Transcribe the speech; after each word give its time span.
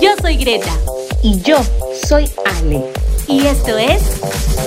Yo 0.00 0.10
soy 0.20 0.36
Greta. 0.36 0.72
Y 1.22 1.40
yo 1.42 1.56
soy 2.06 2.30
Ale. 2.44 2.84
Y 3.26 3.46
esto 3.46 3.78
es. 3.78 4.02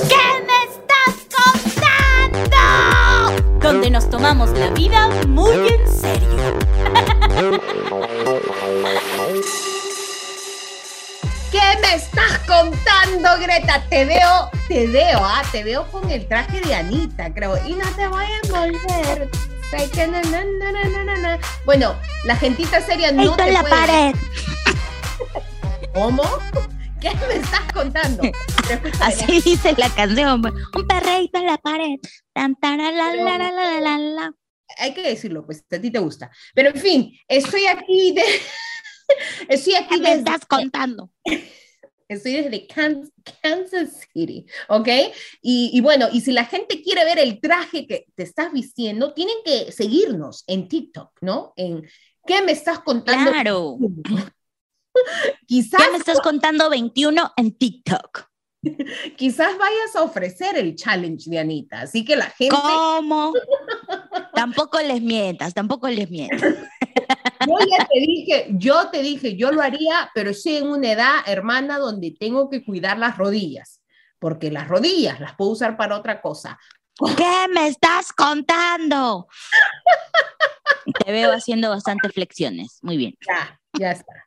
¿Qué 0.10 0.16
me 0.48 0.58
estás 0.72 1.16
contando? 2.42 3.59
Donde 3.59 3.90
nos 3.92 4.09
tomamos 4.09 4.50
la 4.51 4.69
vida 4.71 5.09
muy 5.27 5.51
en 5.53 5.87
serio. 6.01 6.58
¿Qué 11.52 11.62
me 11.82 11.94
estás 11.96 12.39
contando, 12.48 13.30
Greta? 13.41 13.84
Te 13.89 14.05
veo, 14.05 14.50
te 14.68 14.88
veo, 14.88 15.20
ah, 15.21 15.41
te 15.52 15.64
veo 15.64 15.86
con 15.91 16.09
el 16.12 16.28
traje 16.28 16.59
de 16.62 16.75
Anita, 16.75 17.34
creo. 17.34 17.57
Y 17.66 17.73
no 17.73 17.86
te 17.96 18.07
voy 18.07 18.25
a 18.25 18.41
volver. 18.52 19.30
Bueno, 21.66 21.94
la 22.23 22.36
gentita 22.38 22.82
seria 22.82 23.12
no 23.12 23.23
Esto 23.23 23.36
te 23.36 23.44
en 23.48 23.54
la 23.54 23.62
puede- 23.62 23.75
pared. 23.75 24.16
¿Cómo? 25.98 26.21
¿Qué 27.01 27.10
me 27.28 27.37
estás 27.37 27.74
contando? 27.74 28.21
Así 29.01 29.42
dice 29.42 29.74
la 29.79 29.89
canción. 29.89 30.46
Un 30.46 30.88
perreíto 30.88 31.39
en 31.39 31.47
la 31.47 31.57
pared. 31.57 31.96
Tan, 32.33 32.55
la, 32.61 32.91
la, 32.91 33.79
la, 33.81 33.97
la, 33.97 34.35
hay 34.77 34.93
que 34.93 35.02
decirlo, 35.02 35.43
pues 35.43 35.65
a 35.71 35.81
ti 35.81 35.89
te 35.89 35.97
gusta. 35.97 36.29
Pero 36.53 36.69
en 36.69 36.75
fin, 36.75 37.11
estoy 37.27 37.65
aquí 37.65 38.13
de. 38.13 38.21
Estoy 39.49 39.73
aquí 39.73 39.95
¿Qué 39.95 40.02
me 40.02 40.11
estás 40.13 40.45
contando? 40.45 41.09
estoy 42.07 42.33
desde 42.33 42.67
Kan- 42.67 43.11
Kansas 43.41 44.05
City, 44.13 44.45
¿ok? 44.69 44.89
Y, 45.41 45.71
y 45.73 45.81
bueno, 45.81 46.09
y 46.13 46.21
si 46.21 46.31
la 46.31 46.45
gente 46.45 46.83
quiere 46.83 47.05
ver 47.05 47.17
el 47.17 47.41
traje 47.41 47.88
que 47.88 48.05
te 48.13 48.21
estás 48.21 48.52
vistiendo, 48.52 49.16
tienen 49.16 49.38
que 49.43 49.71
seguirnos 49.71 50.43
en 50.45 50.67
TikTok, 50.67 51.09
¿no? 51.21 51.53
En 51.55 51.89
¿Qué 52.27 52.41
me 52.43 52.52
estás 52.52 52.81
contando? 52.81 53.31
Claro. 53.31 53.77
Quizás, 55.47 55.83
¿Qué 55.83 55.91
me 55.91 55.97
estás 55.97 56.21
contando 56.21 56.69
21 56.69 57.33
en 57.38 57.57
TikTok? 57.57 58.27
quizás 59.17 59.58
vayas 59.58 59.95
a 59.95 60.03
ofrecer 60.03 60.58
el 60.58 60.75
challenge 60.75 61.30
de 61.30 61.39
Anita, 61.39 61.81
así 61.81 62.03
que 62.03 62.16
la 62.16 62.25
gente, 62.25 62.55
¿Cómo? 62.55 63.33
tampoco 64.33 64.80
les 64.81 65.02
mientas, 65.02 65.53
tampoco 65.53 65.88
les 65.88 66.09
mientas. 66.09 66.41
yo 66.41 67.57
ya 67.69 67.88
te 67.88 67.99
dije, 67.99 68.47
yo 68.52 68.89
te 68.89 69.02
dije, 69.02 69.35
yo 69.35 69.52
lo 69.52 69.61
haría, 69.61 70.09
pero 70.13 70.31
estoy 70.31 70.57
en 70.57 70.69
una 70.69 70.91
edad, 70.91 71.16
hermana, 71.25 71.77
donde 71.77 72.16
tengo 72.19 72.50
que 72.50 72.63
cuidar 72.63 72.97
las 72.97 73.17
rodillas, 73.17 73.81
porque 74.19 74.52
las 74.52 74.67
rodillas 74.67 75.19
las 75.19 75.35
puedo 75.35 75.52
usar 75.52 75.77
para 75.77 75.97
otra 75.97 76.22
cosa. 76.22 76.59
¿Qué 77.16 77.45
me 77.53 77.67
estás 77.67 78.11
contando? 78.11 79.27
Te 81.05 81.11
veo 81.11 81.31
haciendo 81.31 81.69
bastantes 81.69 82.11
flexiones. 82.11 82.79
Muy 82.81 82.97
bien. 82.97 83.13
Ya, 83.27 83.59
ya 83.77 83.91
está. 83.91 84.27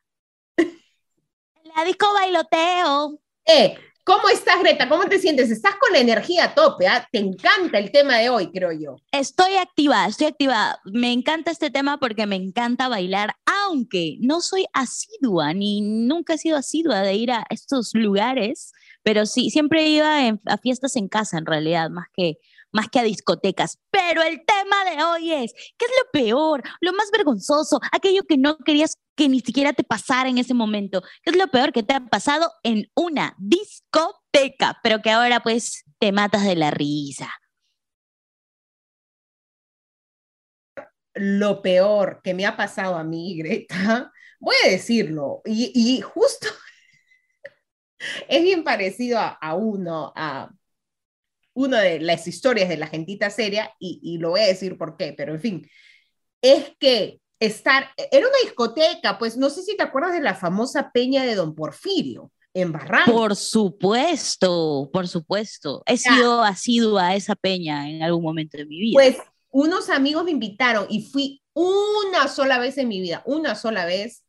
La 1.75 1.83
disco 1.83 2.05
bailoteo. 2.13 3.19
Eh, 3.45 3.75
¿cómo 4.03 4.27
estás, 4.29 4.59
Greta? 4.61 4.87
¿Cómo 4.89 5.05
te 5.05 5.19
sientes? 5.19 5.49
Estás 5.51 5.75
con 5.79 5.91
la 5.93 5.99
energía 5.99 6.45
a 6.45 6.53
tope, 6.55 6.87
¿ah? 6.87 7.07
Te 7.11 7.19
encanta 7.19 7.77
el 7.79 7.91
tema 7.91 8.17
de 8.17 8.29
hoy, 8.29 8.51
creo 8.51 8.71
yo. 8.71 8.95
Estoy 9.11 9.55
activa, 9.55 10.05
estoy 10.07 10.27
activa. 10.27 10.79
Me 10.85 11.11
encanta 11.11 11.51
este 11.51 11.69
tema 11.69 11.97
porque 11.99 12.25
me 12.25 12.35
encanta 12.35 12.87
bailar, 12.87 13.35
aunque 13.65 14.17
no 14.19 14.41
soy 14.41 14.65
asidua, 14.73 15.53
ni 15.53 15.81
nunca 15.81 16.33
he 16.33 16.37
sido 16.37 16.57
asidua 16.57 17.01
de 17.01 17.13
ir 17.15 17.31
a 17.31 17.45
estos 17.49 17.91
lugares, 17.93 18.71
pero 19.03 19.25
sí, 19.25 19.49
siempre 19.49 19.87
iba 19.87 20.25
en- 20.27 20.41
a 20.45 20.57
fiestas 20.57 20.95
en 20.95 21.07
casa 21.07 21.37
en 21.37 21.45
realidad, 21.45 21.89
más 21.89 22.07
que, 22.13 22.37
más 22.71 22.89
que 22.89 22.99
a 22.99 23.03
discotecas. 23.03 23.79
Pero 23.91 24.21
el 24.23 24.43
tema 24.45 24.85
de 24.85 25.03
hoy 25.03 25.33
es, 25.33 25.53
¿qué 25.77 25.85
es 25.85 25.91
lo 26.03 26.11
peor, 26.11 26.63
lo 26.79 26.93
más 26.93 27.11
vergonzoso, 27.11 27.79
aquello 27.91 28.23
que 28.23 28.37
no 28.37 28.57
querías 28.57 28.97
que 29.15 29.29
ni 29.29 29.39
siquiera 29.41 29.73
te 29.73 29.83
pasara 29.83 30.29
en 30.29 30.37
ese 30.37 30.53
momento? 30.53 31.01
¿Qué 31.23 31.31
es 31.31 31.37
lo 31.37 31.47
peor 31.47 31.71
que 31.71 31.83
te 31.83 31.93
ha 31.93 32.05
pasado 32.05 32.51
en 32.63 32.89
una 32.95 33.35
discoteca? 33.37 34.79
Pero 34.83 35.01
que 35.01 35.11
ahora 35.11 35.41
pues 35.41 35.83
te 35.99 36.11
matas 36.11 36.43
de 36.43 36.55
la 36.55 36.71
risa. 36.71 37.29
Lo 41.13 41.61
peor 41.61 42.21
que 42.23 42.33
me 42.33 42.45
ha 42.45 42.55
pasado 42.55 42.95
a 42.95 43.03
mí, 43.03 43.37
Greta, 43.37 44.11
voy 44.39 44.55
a 44.65 44.69
decirlo, 44.69 45.41
y, 45.45 45.71
y 45.75 46.01
justo 46.01 46.47
es 48.29 48.43
bien 48.43 48.63
parecido 48.63 49.19
a, 49.19 49.27
a 49.29 49.55
uno, 49.55 50.13
a 50.15 50.49
una 51.53 51.81
de 51.81 51.99
las 51.99 52.27
historias 52.27 52.69
de 52.69 52.77
la 52.77 52.87
gentita 52.87 53.29
seria, 53.29 53.73
y, 53.79 53.99
y 54.03 54.17
lo 54.17 54.31
voy 54.31 54.41
a 54.41 54.47
decir 54.47 54.77
por 54.77 54.97
qué, 54.97 55.13
pero 55.13 55.33
en 55.33 55.41
fin, 55.41 55.69
es 56.41 56.71
que 56.79 57.19
estar, 57.39 57.89
era 58.11 58.27
una 58.27 58.37
discoteca, 58.43 59.17
pues 59.17 59.35
no 59.37 59.49
sé 59.49 59.63
si 59.63 59.75
te 59.75 59.83
acuerdas 59.83 60.13
de 60.13 60.21
la 60.21 60.35
famosa 60.35 60.91
peña 60.91 61.23
de 61.23 61.35
Don 61.35 61.55
Porfirio, 61.55 62.31
en 62.53 62.71
Barranco. 62.71 63.13
Por 63.13 63.35
supuesto, 63.35 64.89
por 64.91 65.07
supuesto. 65.07 65.83
He 65.85 65.95
Ya. 65.95 66.15
sido 66.15 66.43
asidua 66.43 67.07
a 67.07 67.15
esa 67.15 67.35
peña 67.35 67.89
en 67.89 68.03
algún 68.03 68.23
momento 68.23 68.57
de 68.57 68.65
mi 68.65 68.79
vida. 68.79 68.93
Pues 68.95 69.17
unos 69.49 69.89
amigos 69.89 70.23
me 70.25 70.31
invitaron 70.31 70.85
y 70.89 71.01
fui 71.05 71.41
una 71.53 72.27
sola 72.27 72.59
vez 72.59 72.77
en 72.77 72.87
mi 72.89 72.99
vida, 73.01 73.23
una 73.25 73.55
sola 73.55 73.85
vez. 73.85 74.23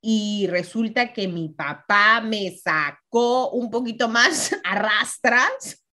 Y 0.00 0.46
resulta 0.48 1.12
que 1.12 1.26
mi 1.28 1.48
papá 1.48 2.20
me 2.20 2.56
sacó 2.56 3.50
un 3.50 3.70
poquito 3.70 4.08
más 4.08 4.54
a 4.64 4.74
rastras. 4.76 5.84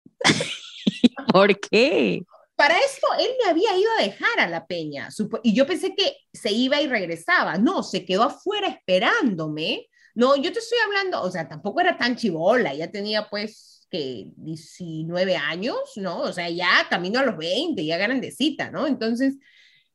¿Por 1.32 1.58
qué? 1.60 2.22
Para 2.56 2.78
esto, 2.78 3.06
él 3.18 3.30
me 3.42 3.50
había 3.50 3.76
ido 3.76 3.90
a 3.98 4.02
dejar 4.02 4.40
a 4.40 4.48
la 4.48 4.66
peña. 4.66 5.08
Y 5.42 5.54
yo 5.54 5.66
pensé 5.66 5.94
que 5.94 6.16
se 6.32 6.52
iba 6.52 6.80
y 6.80 6.86
regresaba. 6.86 7.56
No, 7.56 7.82
se 7.82 8.04
quedó 8.04 8.24
afuera 8.24 8.68
esperándome. 8.68 9.88
No, 10.14 10.36
yo 10.36 10.52
te 10.52 10.58
estoy 10.58 10.78
hablando, 10.84 11.22
o 11.22 11.30
sea, 11.30 11.48
tampoco 11.48 11.80
era 11.80 11.96
tan 11.96 12.16
chivola, 12.16 12.74
ya 12.74 12.90
tenía 12.90 13.28
pues 13.30 13.86
que 13.90 14.26
19 14.36 15.36
años, 15.36 15.78
¿no? 15.96 16.20
O 16.20 16.32
sea, 16.32 16.50
ya 16.50 16.86
camino 16.88 17.20
a 17.20 17.24
los 17.24 17.36
20, 17.36 17.84
ya 17.84 17.96
grandecita, 17.96 18.70
¿no? 18.70 18.86
Entonces, 18.86 19.36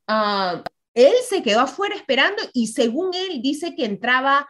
ah, 0.06 0.62
él 0.94 1.12
se 1.28 1.42
quedó 1.42 1.60
afuera 1.60 1.94
esperando 1.94 2.42
y 2.52 2.68
según 2.68 3.14
él 3.14 3.42
dice 3.42 3.74
que 3.74 3.84
entraba 3.84 4.48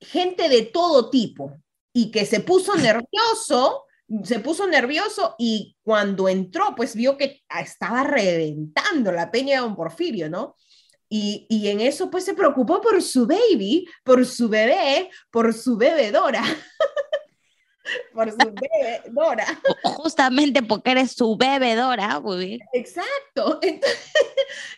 gente 0.00 0.48
de 0.48 0.62
todo 0.62 1.10
tipo 1.10 1.56
y 1.92 2.10
que 2.10 2.26
se 2.26 2.40
puso 2.40 2.74
nervioso, 2.76 3.84
se 4.22 4.40
puso 4.40 4.66
nervioso 4.66 5.34
y 5.38 5.76
cuando 5.82 6.28
entró, 6.28 6.74
pues 6.76 6.94
vio 6.94 7.16
que 7.16 7.42
estaba 7.60 8.04
reventando 8.04 9.10
la 9.12 9.30
peña 9.30 9.56
de 9.56 9.62
Don 9.62 9.76
Porfirio, 9.76 10.28
¿no? 10.28 10.56
Y, 11.08 11.46
y 11.48 11.68
en 11.68 11.80
eso, 11.80 12.10
pues 12.10 12.24
se 12.24 12.34
preocupó 12.34 12.80
por 12.80 13.00
su 13.02 13.26
baby, 13.26 13.86
por 14.02 14.24
su 14.26 14.48
bebé, 14.48 15.10
por 15.30 15.52
su 15.52 15.76
bebedora. 15.76 16.42
por 18.12 18.30
su 18.30 18.36
bebedora. 18.36 19.46
Justamente 19.84 20.62
porque 20.62 20.92
eres 20.92 21.12
su 21.12 21.36
bebedora, 21.36 22.20
muy 22.20 22.46
bien. 22.46 22.60
Exacto. 22.72 23.58
Entonces, 23.62 23.98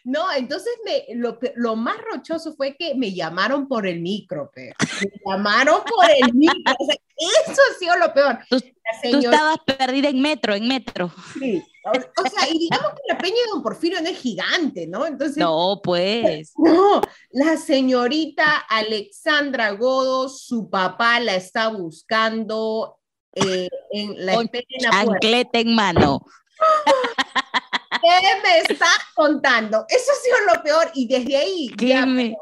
no, 0.05 0.33
entonces 0.33 0.72
me, 0.84 1.05
lo, 1.17 1.39
lo 1.56 1.77
más 1.77 1.97
rochoso 2.11 2.55
fue 2.55 2.77
que 2.77 2.94
me 2.94 3.12
llamaron 3.12 3.69
por 3.69 3.87
el 3.87 4.00
micro, 4.00 4.50
pero 4.55 4.75
me 5.00 5.11
llamaron 5.27 5.81
por 5.84 6.11
el 6.11 6.33
micro. 6.34 6.75
O 6.78 6.87
sea, 6.87 6.94
eso 6.94 7.61
ha 7.71 7.78
sido 7.78 7.97
lo 7.97 8.15
peor. 8.15 8.39
Tú- 8.49 8.61
estabas 9.03 9.59
perdida 9.67 10.09
en 10.09 10.21
metro, 10.21 10.55
en 10.55 10.69
metro. 10.69 11.11
sí. 11.38 11.62
O, 11.88 12.28
sea, 12.28 12.48
y 12.50 12.58
digamos 12.58 12.91
que 12.92 13.12
la 13.12 13.19
peña 13.19 13.36
de 13.36 13.50
Don 13.52 13.62
Porfirio 13.62 14.00
no 14.00 14.08
es 14.08 14.19
gigante, 14.19 14.86
¿no? 14.88 15.06
Entonces, 15.06 15.36
No, 15.36 15.80
pues. 15.82 16.52
no, 16.56 17.00
la 17.30 17.56
señorita 17.56 18.56
Alexandra 18.69 19.70
Godo, 19.70 20.28
su 20.28 20.69
papá 20.69 21.20
la 21.20 21.36
está 21.36 21.69
buscando 21.69 22.98
eh, 23.34 23.69
en 23.92 24.26
la 24.26 24.34
Con. 24.34 24.50
Chancleta 24.80 25.60
en 25.60 25.75
mano. 25.75 26.20
¿Qué 28.02 28.41
me 28.42 28.58
estás 28.58 28.98
contando? 29.14 29.84
Eso 29.88 30.10
ha 30.12 30.14
sido 30.22 30.54
lo 30.54 30.62
peor 30.62 30.91
y 30.94 31.06
desde 31.06 31.36
ahí, 31.36 31.69
¿Qué 31.76 31.88
ya, 31.88 32.06
me- 32.06 32.36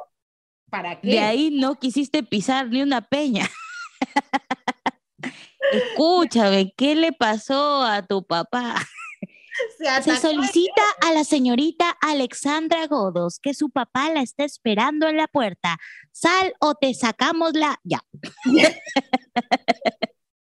¿para 0.71 1.01
qué? 1.01 1.09
De 1.09 1.21
ahí 1.21 1.51
no 1.51 1.77
quisiste 1.77 2.23
pisar 2.23 2.69
ni 2.69 2.83
una 2.83 3.03
peña. 3.03 3.49
Escúchame, 5.73 6.73
¿qué 6.77 6.95
le 6.95 7.13
pasó 7.13 7.83
a 7.83 8.03
tu 8.07 8.25
papá? 8.25 8.75
se 10.05 10.17
solicita 10.17 10.83
a 11.03 11.13
la 11.13 11.25
señorita 11.25 11.97
Alexandra 12.01 12.87
Godos 12.87 13.39
que 13.39 13.55
su 13.55 13.71
papá 13.71 14.11
la 14.11 14.23
está 14.23 14.45
esperando 14.45 15.09
en 15.09 15.17
la 15.17 15.29
puerta. 15.29 15.79
Sal 16.13 16.55
o 16.61 16.75
te 16.75 16.95
sacamos 16.95 17.55
la. 17.55 17.79
Ya. 17.85 18.03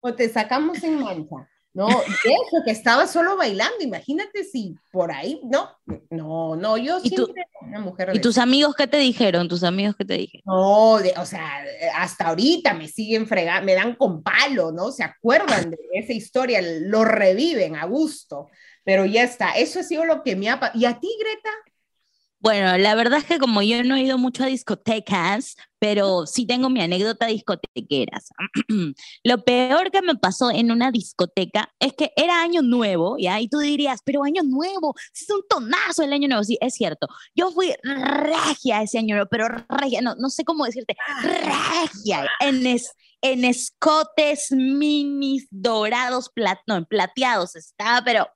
o 0.02 0.14
te 0.14 0.30
sacamos 0.30 0.84
en 0.84 1.00
mancha. 1.00 1.50
No, 1.76 1.90
eso 1.90 2.64
que 2.64 2.72
estaba 2.72 3.06
solo 3.06 3.36
bailando, 3.36 3.82
imagínate 3.82 4.46
si 4.46 4.76
por 4.94 5.12
ahí, 5.12 5.42
no, 5.44 5.72
no, 6.10 6.56
no, 6.56 6.78
yo 6.78 7.00
¿Y 7.04 7.10
tú- 7.10 7.26
siempre 7.26 7.44
una 7.64 7.82
mujer 7.82 8.12
¿Y 8.14 8.22
tus 8.22 8.38
amigos 8.38 8.76
qué 8.78 8.88
te 8.88 8.96
dijeron? 8.96 9.50
¿Tus 9.50 9.62
amigos 9.62 9.94
qué 9.98 10.06
te 10.06 10.14
dijeron? 10.14 10.44
No, 10.46 11.00
de- 11.00 11.14
o 11.18 11.26
sea, 11.26 11.66
hasta 11.96 12.30
ahorita 12.30 12.76
me 12.76 12.88
siguen 12.88 13.28
fregando, 13.28 13.66
me 13.66 13.74
dan 13.74 13.96
con 13.96 14.24
palo, 14.24 14.72
¿no? 14.72 14.94
Se 14.94 15.04
acuerdan 15.04 15.70
de 15.70 15.78
esa 15.92 16.14
historia, 16.14 16.62
lo 16.62 17.04
reviven 17.04 17.76
a 17.76 17.86
gusto, 17.86 18.50
pero 18.86 19.06
ya 19.06 19.24
está, 19.24 19.52
eso 19.52 19.82
ha 19.82 19.84
sido 19.84 20.06
lo 20.06 20.24
que 20.24 20.38
me 20.38 20.50
ha 20.50 20.60
pasado. 20.60 20.80
¿Y 20.80 20.86
a 20.86 20.98
ti, 21.00 21.10
Greta? 21.20 21.50
Bueno, 22.46 22.78
la 22.78 22.94
verdad 22.94 23.18
es 23.18 23.26
que 23.26 23.40
como 23.40 23.64
yo 23.64 23.84
no 23.84 23.96
he 23.96 24.04
ido 24.04 24.20
mucho 24.20 24.44
a 24.44 24.46
discotecas, 24.46 25.56
pero 25.80 26.28
sí 26.28 26.46
tengo 26.46 26.70
mi 26.70 26.80
anécdota 26.80 27.26
discotequeras. 27.26 28.30
Lo 29.24 29.44
peor 29.44 29.90
que 29.90 30.04
me 30.04 30.14
pasó 30.14 30.52
en 30.52 30.72
una 30.72 30.92
discoteca 30.92 31.74
es 31.80 31.94
que 31.94 32.12
era 32.16 32.44
año 32.44 32.62
nuevo, 32.62 33.18
¿ya? 33.18 33.42
Y 33.42 33.48
tú 33.48 33.58
dirías, 33.58 34.02
pero 34.06 34.24
año 34.24 34.44
nuevo, 34.44 34.94
es 35.12 35.28
un 35.32 35.42
tonazo 35.50 36.04
el 36.04 36.14
año 36.14 36.28
nuevo. 36.28 36.44
Sí, 36.44 36.56
es 36.62 36.76
cierto. 36.76 37.08
Yo 37.34 37.50
fui 37.50 37.74
regia 37.82 38.84
ese 38.84 39.00
año 39.00 39.16
nuevo, 39.16 39.30
pero 39.32 39.48
regia, 39.68 40.02
no, 40.02 40.14
no 40.14 40.30
sé 40.30 40.46
cómo 40.46 40.66
decirte, 40.66 40.96
regia, 41.24 42.30
en, 42.42 42.68
es, 42.68 42.94
en 43.22 43.44
escotes 43.44 44.52
minis 44.52 45.48
dorados, 45.50 46.30
plat, 46.30 46.60
no, 46.68 46.86
plateados 46.86 47.56
estaba, 47.56 48.04
pero 48.04 48.28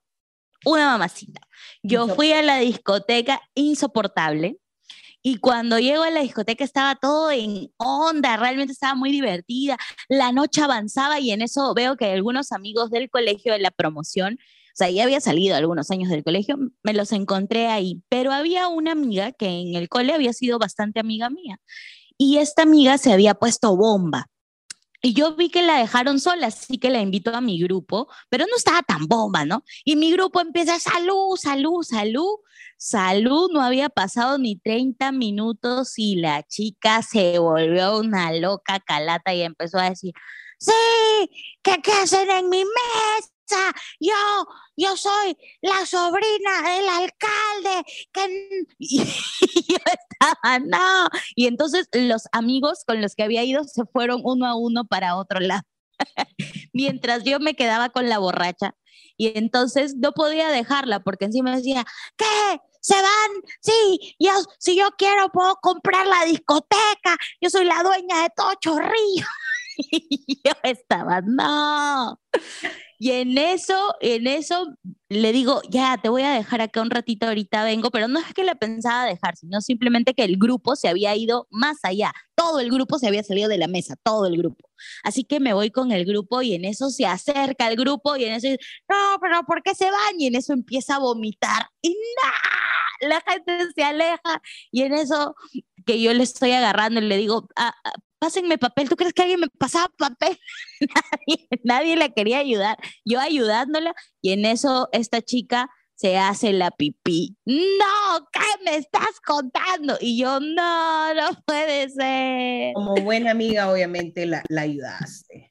una 0.64 0.86
mamacita. 0.86 1.40
Yo 1.82 2.08
fui 2.08 2.32
a 2.32 2.42
la 2.42 2.58
discoteca 2.58 3.40
insoportable 3.54 4.58
y 5.22 5.36
cuando 5.36 5.78
llego 5.78 6.02
a 6.02 6.10
la 6.10 6.20
discoteca 6.20 6.64
estaba 6.64 6.94
todo 6.94 7.30
en 7.30 7.72
onda, 7.76 8.36
realmente 8.36 8.72
estaba 8.72 8.94
muy 8.94 9.10
divertida. 9.10 9.76
La 10.08 10.32
noche 10.32 10.62
avanzaba 10.62 11.20
y 11.20 11.30
en 11.30 11.42
eso 11.42 11.74
veo 11.74 11.96
que 11.96 12.06
algunos 12.06 12.52
amigos 12.52 12.90
del 12.90 13.10
colegio 13.10 13.52
de 13.52 13.58
la 13.58 13.70
promoción, 13.70 14.34
o 14.34 14.72
sea, 14.74 14.88
ya 14.88 15.04
había 15.04 15.20
salido 15.20 15.56
algunos 15.56 15.90
años 15.90 16.08
del 16.08 16.24
colegio, 16.24 16.56
me 16.82 16.94
los 16.94 17.12
encontré 17.12 17.66
ahí, 17.66 18.02
pero 18.08 18.32
había 18.32 18.68
una 18.68 18.92
amiga 18.92 19.32
que 19.32 19.46
en 19.46 19.74
el 19.74 19.88
cole 19.88 20.14
había 20.14 20.32
sido 20.32 20.58
bastante 20.58 21.00
amiga 21.00 21.28
mía 21.28 21.60
y 22.16 22.38
esta 22.38 22.62
amiga 22.62 22.98
se 22.98 23.12
había 23.12 23.34
puesto 23.34 23.76
bomba. 23.76 24.26
Y 25.02 25.14
yo 25.14 25.34
vi 25.34 25.50
que 25.50 25.62
la 25.62 25.78
dejaron 25.78 26.20
sola, 26.20 26.48
así 26.48 26.78
que 26.78 26.90
la 26.90 27.00
invito 27.00 27.34
a 27.34 27.40
mi 27.40 27.60
grupo, 27.60 28.08
pero 28.28 28.44
no 28.46 28.56
estaba 28.56 28.82
tan 28.82 29.06
bomba, 29.06 29.44
¿no? 29.44 29.64
Y 29.84 29.96
mi 29.96 30.12
grupo 30.12 30.40
empieza, 30.40 30.78
salud, 30.78 31.36
salud, 31.36 31.82
salud, 31.82 32.38
salud, 32.76 33.50
no 33.52 33.62
había 33.62 33.88
pasado 33.88 34.38
ni 34.38 34.56
30 34.56 35.12
minutos 35.12 35.94
y 35.98 36.16
la 36.16 36.42
chica 36.42 37.02
se 37.02 37.38
volvió 37.38 37.98
una 37.98 38.32
loca 38.32 38.80
calata 38.80 39.34
y 39.34 39.42
empezó 39.42 39.78
a 39.78 39.90
decir, 39.90 40.12
sí, 40.58 40.72
¿qué, 41.62 41.80
qué 41.82 41.92
hacen 41.92 42.30
en 42.30 42.48
mi 42.48 42.64
yo, 43.98 44.14
yo 44.76 44.96
soy 44.96 45.36
la 45.62 45.86
sobrina 45.86 46.62
del 46.62 46.88
alcalde, 46.88 47.84
y 48.78 48.98
yo 48.98 49.76
estaba, 49.76 50.58
no. 50.58 51.08
Y 51.34 51.46
entonces 51.46 51.88
los 51.92 52.24
amigos 52.32 52.84
con 52.86 53.00
los 53.00 53.14
que 53.14 53.22
había 53.22 53.44
ido 53.44 53.64
se 53.64 53.84
fueron 53.86 54.20
uno 54.24 54.46
a 54.46 54.56
uno 54.56 54.84
para 54.84 55.16
otro 55.16 55.40
lado, 55.40 55.62
mientras 56.72 57.24
yo 57.24 57.40
me 57.40 57.54
quedaba 57.54 57.90
con 57.90 58.08
la 58.08 58.18
borracha. 58.18 58.74
Y 59.16 59.36
entonces 59.36 59.96
no 59.96 60.12
podía 60.12 60.48
dejarla 60.48 61.00
porque 61.00 61.26
encima 61.26 61.54
decía, 61.54 61.84
¿qué? 62.16 62.60
se 62.80 62.94
van, 62.94 63.30
sí, 63.60 64.16
yo, 64.18 64.30
si 64.58 64.76
yo 64.76 64.88
quiero 64.96 65.28
puedo 65.30 65.56
comprar 65.56 66.06
la 66.06 66.24
discoteca, 66.24 67.16
yo 67.40 67.50
soy 67.50 67.66
la 67.66 67.82
dueña 67.82 68.22
de 68.22 68.30
todo 68.34 68.54
Chorrillo. 68.60 69.26
y 69.76 70.40
yo 70.44 70.52
estaba, 70.62 71.20
no. 71.20 72.18
Y 73.02 73.12
en 73.12 73.38
eso, 73.38 73.94
en 74.02 74.26
eso 74.26 74.74
le 75.08 75.32
digo, 75.32 75.62
ya, 75.70 75.96
te 76.02 76.10
voy 76.10 76.20
a 76.20 76.32
dejar 76.32 76.60
acá 76.60 76.82
un 76.82 76.90
ratito, 76.90 77.26
ahorita 77.26 77.64
vengo, 77.64 77.90
pero 77.90 78.08
no 78.08 78.18
es 78.18 78.34
que 78.34 78.44
la 78.44 78.56
pensaba 78.56 79.06
dejar, 79.06 79.36
sino 79.36 79.62
simplemente 79.62 80.12
que 80.12 80.22
el 80.22 80.36
grupo 80.36 80.76
se 80.76 80.86
había 80.86 81.16
ido 81.16 81.48
más 81.50 81.78
allá. 81.82 82.12
Todo 82.34 82.60
el 82.60 82.70
grupo 82.70 82.98
se 82.98 83.06
había 83.08 83.22
salido 83.22 83.48
de 83.48 83.56
la 83.56 83.68
mesa, 83.68 83.96
todo 84.02 84.26
el 84.26 84.36
grupo. 84.36 84.68
Así 85.02 85.24
que 85.24 85.40
me 85.40 85.54
voy 85.54 85.70
con 85.70 85.92
el 85.92 86.04
grupo 86.04 86.42
y 86.42 86.52
en 86.52 86.66
eso 86.66 86.90
se 86.90 87.06
acerca 87.06 87.68
el 87.68 87.76
grupo 87.76 88.16
y 88.16 88.24
en 88.24 88.34
eso, 88.34 88.48
no, 88.86 89.18
pero 89.18 89.44
¿por 89.46 89.62
qué 89.62 89.74
se 89.74 89.90
van? 89.90 90.18
Y 90.18 90.26
en 90.26 90.34
eso 90.34 90.52
empieza 90.52 90.96
a 90.96 90.98
vomitar 90.98 91.68
y 91.80 91.88
¡nah! 91.90 93.08
la 93.08 93.22
gente 93.26 93.72
se 93.74 93.82
aleja 93.82 94.42
y 94.70 94.82
en 94.82 94.92
eso 94.92 95.34
que 95.86 96.02
yo 96.02 96.12
le 96.12 96.22
estoy 96.22 96.52
agarrando 96.52 97.00
y 97.00 97.04
le 97.04 97.16
digo, 97.16 97.48
ah, 97.56 97.72
ah, 97.82 97.92
pásenme 98.20 98.58
papel. 98.58 98.88
¿Tú 98.88 98.94
crees 98.94 99.12
que 99.12 99.22
alguien 99.22 99.40
me 99.40 99.48
pasaba 99.48 99.90
papel? 99.98 100.38
nadie, 100.80 101.48
nadie 101.64 101.96
la 101.96 102.10
quería 102.10 102.38
ayudar. 102.38 102.78
Yo 103.04 103.18
ayudándola 103.18 103.94
y 104.22 104.30
en 104.30 104.44
eso 104.44 104.88
esta 104.92 105.20
chica 105.22 105.68
se 105.96 106.16
hace 106.16 106.52
la 106.52 106.70
pipí. 106.70 107.36
No, 107.44 108.28
¿qué 108.32 108.64
me 108.64 108.76
estás 108.76 109.20
contando? 109.24 109.98
Y 110.00 110.18
yo, 110.18 110.40
no, 110.40 111.14
no 111.14 111.28
puede 111.44 111.90
ser. 111.90 112.72
Como 112.74 112.94
buena 112.94 113.32
amiga, 113.32 113.70
obviamente 113.70 114.24
la, 114.24 114.42
la 114.48 114.62
ayudaste. 114.62 115.50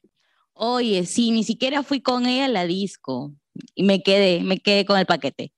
Oye, 0.54 1.06
sí, 1.06 1.30
ni 1.30 1.44
siquiera 1.44 1.82
fui 1.82 2.00
con 2.00 2.26
ella 2.26 2.46
a 2.46 2.48
la 2.48 2.66
disco 2.66 3.32
y 3.74 3.84
me 3.84 4.02
quedé, 4.02 4.42
me 4.42 4.58
quedé 4.58 4.84
con 4.84 4.98
el 4.98 5.06
paquete. 5.06 5.52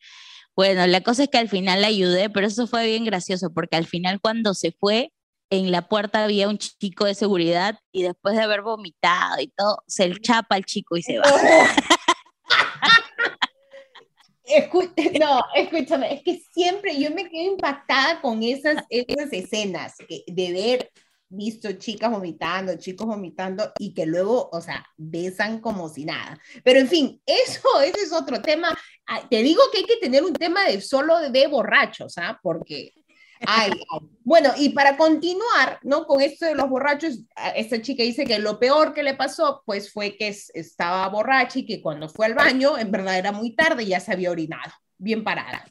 Bueno, 0.55 0.87
la 0.87 1.01
cosa 1.01 1.25
es 1.25 1.31
que 1.31 1.39
al 1.39 1.49
final 1.49 1.81
la 1.81 1.87
ayudé, 1.87 2.29
pero 2.29 2.47
eso 2.47 2.67
fue 2.67 2.87
bien 2.87 3.05
gracioso 3.05 3.53
porque 3.55 3.77
al 3.77 3.87
final 3.87 4.21
cuando 4.21 4.53
se 4.53 4.73
fue, 4.73 5.13
en 5.53 5.71
la 5.71 5.87
puerta 5.87 6.25
había 6.25 6.49
un 6.49 6.57
chico 6.57 7.05
de 7.05 7.15
seguridad 7.15 7.79
y 7.93 8.05
después 8.05 8.35
de 8.35 8.43
haber 8.43 8.63
vomitado 8.63 9.39
y 9.39 9.49
todo, 9.49 9.83
se 9.87 10.05
el 10.05 10.23
chapa 10.23 10.55
al 10.55 10.65
chico 10.65 10.97
y 10.97 11.03
se 11.03 11.19
va. 11.19 11.27
no, 15.21 15.45
escúchame, 15.55 16.15
es 16.15 16.23
que 16.23 16.43
siempre 16.55 16.99
yo 16.99 17.11
me 17.11 17.29
quedo 17.29 17.53
impactada 17.53 18.23
con 18.23 18.43
esas, 18.43 18.83
esas 18.89 19.31
escenas 19.31 19.97
de 20.27 20.53
ver 20.53 20.91
visto 21.29 21.71
chicas 21.73 22.11
vomitando, 22.11 22.77
chicos 22.77 23.07
vomitando 23.07 23.73
y 23.79 23.93
que 23.93 24.07
luego, 24.07 24.49
o 24.53 24.61
sea, 24.63 24.87
besan 24.97 25.61
como 25.61 25.91
si 25.91 26.07
nada. 26.07 26.41
Pero 26.65 26.81
en 26.81 26.89
fin, 26.89 27.21
eso, 27.27 27.83
ese 27.83 28.01
es 28.01 28.13
otro 28.13 28.41
tema. 28.41 28.75
Te 29.29 29.43
digo 29.43 29.61
que 29.71 29.79
hay 29.79 29.85
que 29.85 29.97
tener 29.97 30.23
un 30.23 30.33
tema 30.33 30.65
de 30.65 30.81
solo 30.81 31.31
de 31.31 31.47
borrachos, 31.47 32.17
¿ah? 32.17 32.39
Porque 32.43 32.93
Ay, 33.47 33.71
Bueno, 34.25 34.51
y 34.57 34.71
para 34.71 34.97
continuar, 34.97 35.79
¿no? 35.83 36.07
Con 36.07 36.21
esto 36.21 36.47
de 36.47 36.55
los 36.55 36.69
borrachos, 36.69 37.21
esta 37.55 37.81
chica 37.83 38.03
dice 38.03 38.25
que 38.25 38.39
lo 38.39 38.59
peor 38.59 38.95
que 38.95 39.03
le 39.03 39.15
pasó, 39.15 39.63
pues 39.67 39.93
fue 39.93 40.17
que 40.17 40.29
estaba 40.55 41.09
borracha 41.09 41.59
y 41.61 41.67
que 41.67 41.83
cuando 41.83 42.09
fue 42.09 42.27
al 42.27 42.35
baño, 42.35 42.79
en 42.79 42.91
verdad 42.91 43.19
era 43.19 43.33
muy 43.33 43.55
tarde 43.55 43.83
y 43.83 43.89
ya 43.89 44.01
se 44.01 44.13
había 44.13 44.31
orinado, 44.31 44.73
bien 44.99 45.25
parada. 45.25 45.65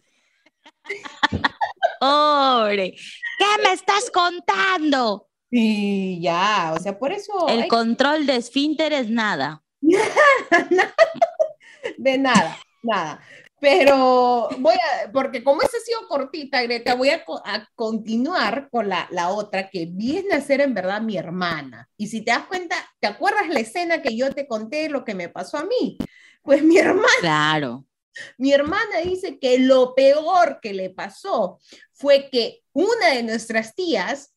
Pobre, 2.00 2.96
¿qué 3.38 3.64
me 3.64 3.74
estás 3.74 4.10
contando? 4.12 5.28
Sí, 5.50 6.20
ya, 6.22 6.74
o 6.76 6.80
sea, 6.80 6.98
por 6.98 7.12
eso... 7.12 7.48
El 7.50 7.68
control 7.68 8.26
de 8.26 8.38
esfínter 8.38 8.94
es 8.94 9.10
nada. 9.10 9.64
de 11.98 12.18
nada, 12.18 12.58
nada. 12.84 13.22
Pero 13.62 14.50
voy 14.58 14.74
a, 14.74 15.12
porque 15.12 15.44
como 15.44 15.62
esa 15.62 15.78
ha 15.78 15.82
sido 15.82 16.08
cortita, 16.08 16.64
Greta, 16.64 16.96
voy 16.96 17.10
a, 17.10 17.24
continuar 17.76 18.70
con 18.72 18.90
la, 18.90 19.08
la, 19.12 19.30
otra 19.30 19.70
que 19.70 19.86
viene 19.86 20.34
a 20.34 20.42
ser 20.42 20.62
en 20.62 20.74
verdad 20.74 21.00
mi 21.00 21.16
hermana. 21.16 21.88
Y 21.96 22.08
si 22.08 22.22
te 22.22 22.32
das 22.32 22.48
cuenta, 22.48 22.76
¿te 23.00 23.06
acuerdas 23.06 23.48
la 23.50 23.60
escena 23.60 24.02
que 24.02 24.18
yo 24.18 24.34
te 24.34 24.48
conté, 24.48 24.90
lo 24.90 25.06
que 25.06 25.14
me 25.14 25.30
pasó 25.30 25.60
a 25.60 25.66
mí? 25.66 25.96
Pues 26.42 26.64
mi 26.64 26.80
hermana. 26.80 27.06
Claro. 27.20 27.86
Mi 28.40 28.52
hermana 28.52 28.98
dice 29.04 29.38
que 29.38 29.60
lo 29.60 29.94
peor 29.94 30.58
que 30.60 30.74
le 30.74 30.90
pasó 30.90 31.60
fue 31.94 32.30
que 32.32 32.64
una 32.74 33.10
de 33.14 33.22
nuestras 33.22 33.76
tías 33.76 34.34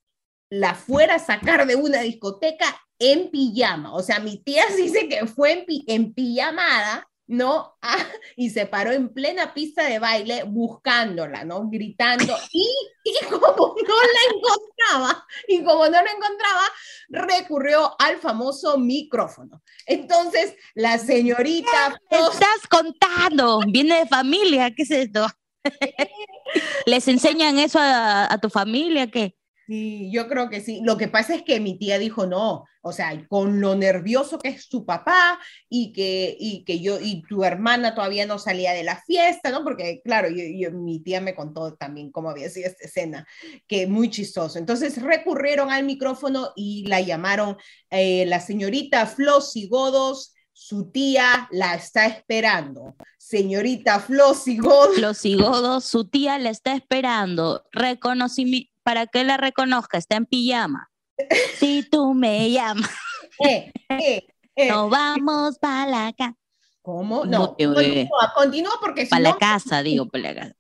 la 0.51 0.75
fuera 0.75 1.15
a 1.15 1.19
sacar 1.19 1.67
de 1.67 1.77
una 1.77 2.03
discoteca 2.03 2.67
en 2.99 3.31
pijama. 3.31 3.95
O 3.95 4.03
sea, 4.03 4.19
mi 4.19 4.37
tía 4.37 4.65
dice 4.77 5.09
que 5.09 5.27
fue 5.27 5.53
en, 5.53 5.65
en 5.87 6.13
pijamada 6.13 7.09
¿no? 7.27 7.73
Ah, 7.87 8.03
y 8.35 8.49
se 8.49 8.65
paró 8.65 8.93
en 8.93 9.13
plena 9.13 9.53
pista 9.53 9.85
de 9.85 9.99
baile 9.99 10.43
buscándola, 10.45 11.45
¿no? 11.45 11.69
Gritando. 11.69 12.35
Y, 12.53 12.67
y, 13.05 13.25
como 13.27 13.75
no 13.77 13.95
la 13.95 14.35
encontraba, 14.35 15.27
y 15.47 15.63
como 15.63 15.85
no 15.85 15.91
la 15.91 16.11
encontraba, 16.11 16.63
recurrió 17.11 17.95
al 17.99 18.17
famoso 18.17 18.79
micrófono. 18.79 19.63
Entonces, 19.85 20.55
la 20.75 20.97
señorita... 20.97 22.01
¿Qué 22.09 22.17
estás 22.17 22.67
contando? 22.71 23.61
Viene 23.69 23.99
de 23.99 24.07
familia, 24.07 24.75
¿qué 24.75 24.85
es 24.85 24.91
esto? 24.91 25.27
¿Les 26.87 27.07
enseñan 27.07 27.59
eso 27.59 27.79
a, 27.79 28.33
a 28.33 28.39
tu 28.39 28.49
familia? 28.49 29.11
¿Qué? 29.11 29.37
Sí, 29.67 30.11
yo 30.13 30.29
creo 30.29 30.51
que 30.51 30.61
sí. 30.61 30.81
Lo 30.83 30.97
que 30.97 31.09
pasa 31.09 31.35
es 31.35 31.43
que 31.43 31.59
mi 31.61 31.79
tía 31.79 31.99
dijo 31.99 32.27
no, 32.27 32.65
o 32.83 32.93
sea, 32.93 33.27
con 33.29 33.63
lo 33.63 33.75
nervioso 33.75 34.39
que 34.39 34.49
es 34.49 34.67
su 34.67 34.85
papá 34.85 35.39
y 35.71 35.93
que, 35.95 36.37
y 36.39 36.65
que 36.65 36.81
yo 36.81 37.01
y 37.01 37.23
tu 37.23 37.43
hermana 37.43 37.95
todavía 37.95 38.27
no 38.27 38.39
salía 38.39 38.73
de 38.75 38.85
la 38.85 39.03
fiesta, 39.03 39.51
¿no? 39.51 39.65
Porque 39.65 40.03
claro, 40.05 40.29
mi 40.73 41.01
tía 41.01 41.23
me 41.23 41.35
contó 41.35 41.75
también 41.75 42.11
cómo 42.11 42.29
había 42.29 42.51
sido 42.51 42.69
esta 42.69 42.85
escena, 42.85 43.27
que 43.67 43.87
muy 43.87 44.11
chistoso. 44.11 44.59
Entonces 44.59 45.01
recurrieron 45.01 45.71
al 45.71 45.85
micrófono 45.85 46.53
y 46.57 46.87
la 46.87 47.01
llamaron 47.01 47.57
eh, 47.89 48.27
la 48.27 48.41
señorita 48.41 49.07
Flo 49.07 49.39
Godos, 49.71 50.35
su 50.53 50.91
tía 50.91 51.49
la 51.53 51.75
está 51.75 52.05
esperando. 52.07 52.97
Señorita 53.17 53.99
Flo 53.99 54.35
Godos. 54.59 55.19
Flo 55.19 55.39
Godos, 55.39 55.85
su 55.87 56.05
tía 56.05 56.39
la 56.39 56.51
está 56.51 56.75
esperando. 56.75 57.65
Reconocimiento 57.73 58.74
para 58.85 59.07
que 59.07 59.25
la 59.25 59.37
reconozca, 59.37 59.99
está 59.99 60.17
en 60.17 60.27
pijama. 60.27 60.91
Si 61.59 61.83
tú 61.89 62.13
me 62.13 62.51
llamas, 62.51 62.91
eh, 63.49 63.73
eh, 63.89 64.27
eh. 64.57 64.69
no 64.69 64.89
vamos 64.89 65.59
para 65.59 65.87
la 65.87 66.15
¿Cómo? 66.83 67.25
No, 67.25 67.57
continúa, 67.57 68.33
continúa 68.35 68.73
porque 68.79 69.05
si 69.05 69.11
Para 69.11 69.23
la 69.23 69.39
casa, 69.39 69.83
digo, 69.83 70.07
para 70.07 70.25
la 70.25 70.35
casa. 70.35 70.55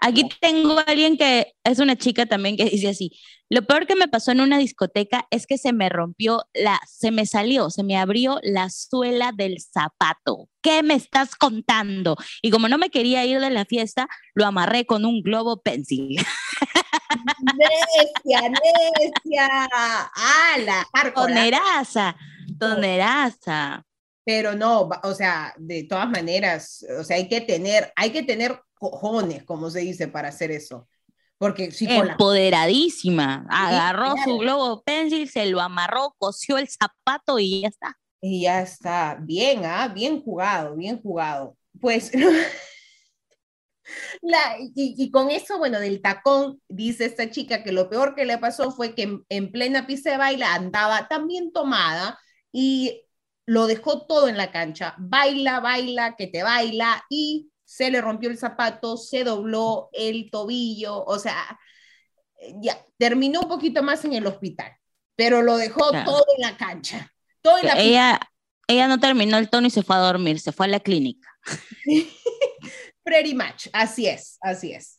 Aquí 0.00 0.28
tengo 0.40 0.76
a 0.76 0.82
alguien 0.82 1.16
que 1.16 1.54
es 1.62 1.78
una 1.78 1.94
chica 1.94 2.26
también 2.26 2.56
que 2.56 2.64
dice 2.64 2.88
así, 2.88 3.12
lo 3.50 3.62
peor 3.62 3.86
que 3.86 3.94
me 3.94 4.08
pasó 4.08 4.32
en 4.32 4.40
una 4.40 4.58
discoteca 4.58 5.28
es 5.30 5.46
que 5.46 5.56
se 5.56 5.72
me 5.72 5.88
rompió 5.88 6.42
la, 6.52 6.80
se 6.86 7.12
me 7.12 7.26
salió, 7.26 7.70
se 7.70 7.84
me 7.84 7.96
abrió 7.96 8.40
la 8.42 8.70
suela 8.70 9.32
del 9.32 9.60
zapato. 9.60 10.48
¿Qué 10.62 10.82
me 10.82 10.94
estás 10.94 11.36
contando? 11.36 12.16
Y 12.42 12.50
como 12.50 12.68
no 12.68 12.76
me 12.76 12.90
quería 12.90 13.24
ir 13.24 13.38
de 13.38 13.50
la 13.50 13.64
fiesta, 13.64 14.08
lo 14.34 14.46
amarré 14.46 14.84
con 14.84 15.04
un 15.04 15.22
globo 15.22 15.62
pencil. 15.62 16.16
Necia, 17.56 18.48
necia. 18.48 19.68
¡Hala! 20.14 20.86
Toneraza, 21.14 22.16
toneraza 22.58 23.84
pero 24.28 24.54
no, 24.54 24.90
o 25.04 25.14
sea, 25.14 25.54
de 25.56 25.84
todas 25.84 26.06
maneras, 26.10 26.84
o 27.00 27.02
sea, 27.02 27.16
hay 27.16 27.28
que 27.28 27.40
tener, 27.40 27.90
hay 27.96 28.10
que 28.10 28.22
tener 28.22 28.60
cojones, 28.74 29.42
como 29.44 29.70
se 29.70 29.80
dice, 29.80 30.06
para 30.06 30.28
hacer 30.28 30.50
eso. 30.50 30.86
Porque 31.38 31.70
si 31.70 31.86
Empoderadísima, 31.90 33.46
agarró 33.48 34.12
su 34.22 34.36
globo 34.36 34.82
pencil, 34.82 35.30
se 35.30 35.46
lo 35.46 35.62
amarró, 35.62 36.14
cosió 36.18 36.58
el 36.58 36.68
zapato 36.68 37.38
y 37.38 37.62
ya 37.62 37.68
está. 37.68 37.98
Y 38.20 38.42
ya 38.42 38.60
está, 38.60 39.16
bien, 39.18 39.64
¿ah? 39.64 39.88
Bien 39.88 40.20
jugado, 40.20 40.76
bien 40.76 41.00
jugado. 41.00 41.56
Pues, 41.80 42.12
La, 44.22 44.56
y, 44.74 45.10
con 45.10 45.30
eso, 45.30 45.58
bueno, 45.58 45.80
del 45.80 46.02
tacón, 46.02 46.60
dice 46.68 47.04
esta 47.04 47.30
chica 47.30 47.62
que 47.62 47.72
lo 47.72 47.88
peor 47.88 48.14
que 48.14 48.24
le 48.24 48.38
pasó 48.38 48.70
fue 48.70 48.94
que 48.94 49.02
en, 49.02 49.24
en 49.28 49.50
plena 49.52 49.86
pista 49.86 50.10
de 50.10 50.18
baile 50.18 50.44
andaba 50.44 51.08
también 51.08 51.52
tomada 51.52 52.18
y 52.52 53.02
lo 53.46 53.66
dejó 53.66 54.06
todo 54.06 54.28
en 54.28 54.36
la 54.36 54.50
cancha, 54.50 54.94
baila, 54.98 55.60
baila, 55.60 56.16
que 56.16 56.26
te 56.26 56.42
baila 56.42 57.04
y 57.08 57.50
se 57.64 57.90
le 57.90 58.00
rompió 58.00 58.30
el 58.30 58.38
zapato, 58.38 58.96
se 58.96 59.24
dobló 59.24 59.88
el 59.92 60.30
tobillo, 60.30 61.04
o 61.04 61.18
sea, 61.18 61.58
ya, 62.60 62.78
terminó 62.96 63.40
un 63.40 63.48
poquito 63.48 63.82
más 63.82 64.04
en 64.04 64.14
el 64.14 64.26
hospital, 64.26 64.72
pero 65.16 65.42
lo 65.42 65.56
dejó 65.56 65.90
todo 66.04 66.24
en 66.36 66.42
la 66.42 66.56
cancha. 66.56 67.12
Todo 67.40 67.58
en 67.58 67.66
la 67.66 67.78
ella, 67.78 68.20
ella 68.66 68.88
no 68.88 69.00
terminó 69.00 69.38
el 69.38 69.50
tono 69.50 69.66
y 69.66 69.70
se 69.70 69.82
fue 69.82 69.96
a 69.96 70.00
dormir, 70.00 70.40
se 70.40 70.52
fue 70.52 70.66
a 70.66 70.68
la 70.68 70.80
clínica. 70.80 71.28
Pretty 73.08 73.34
much, 73.34 73.68
así 73.72 74.06
es, 74.06 74.36
así 74.42 74.72
es. 74.72 74.96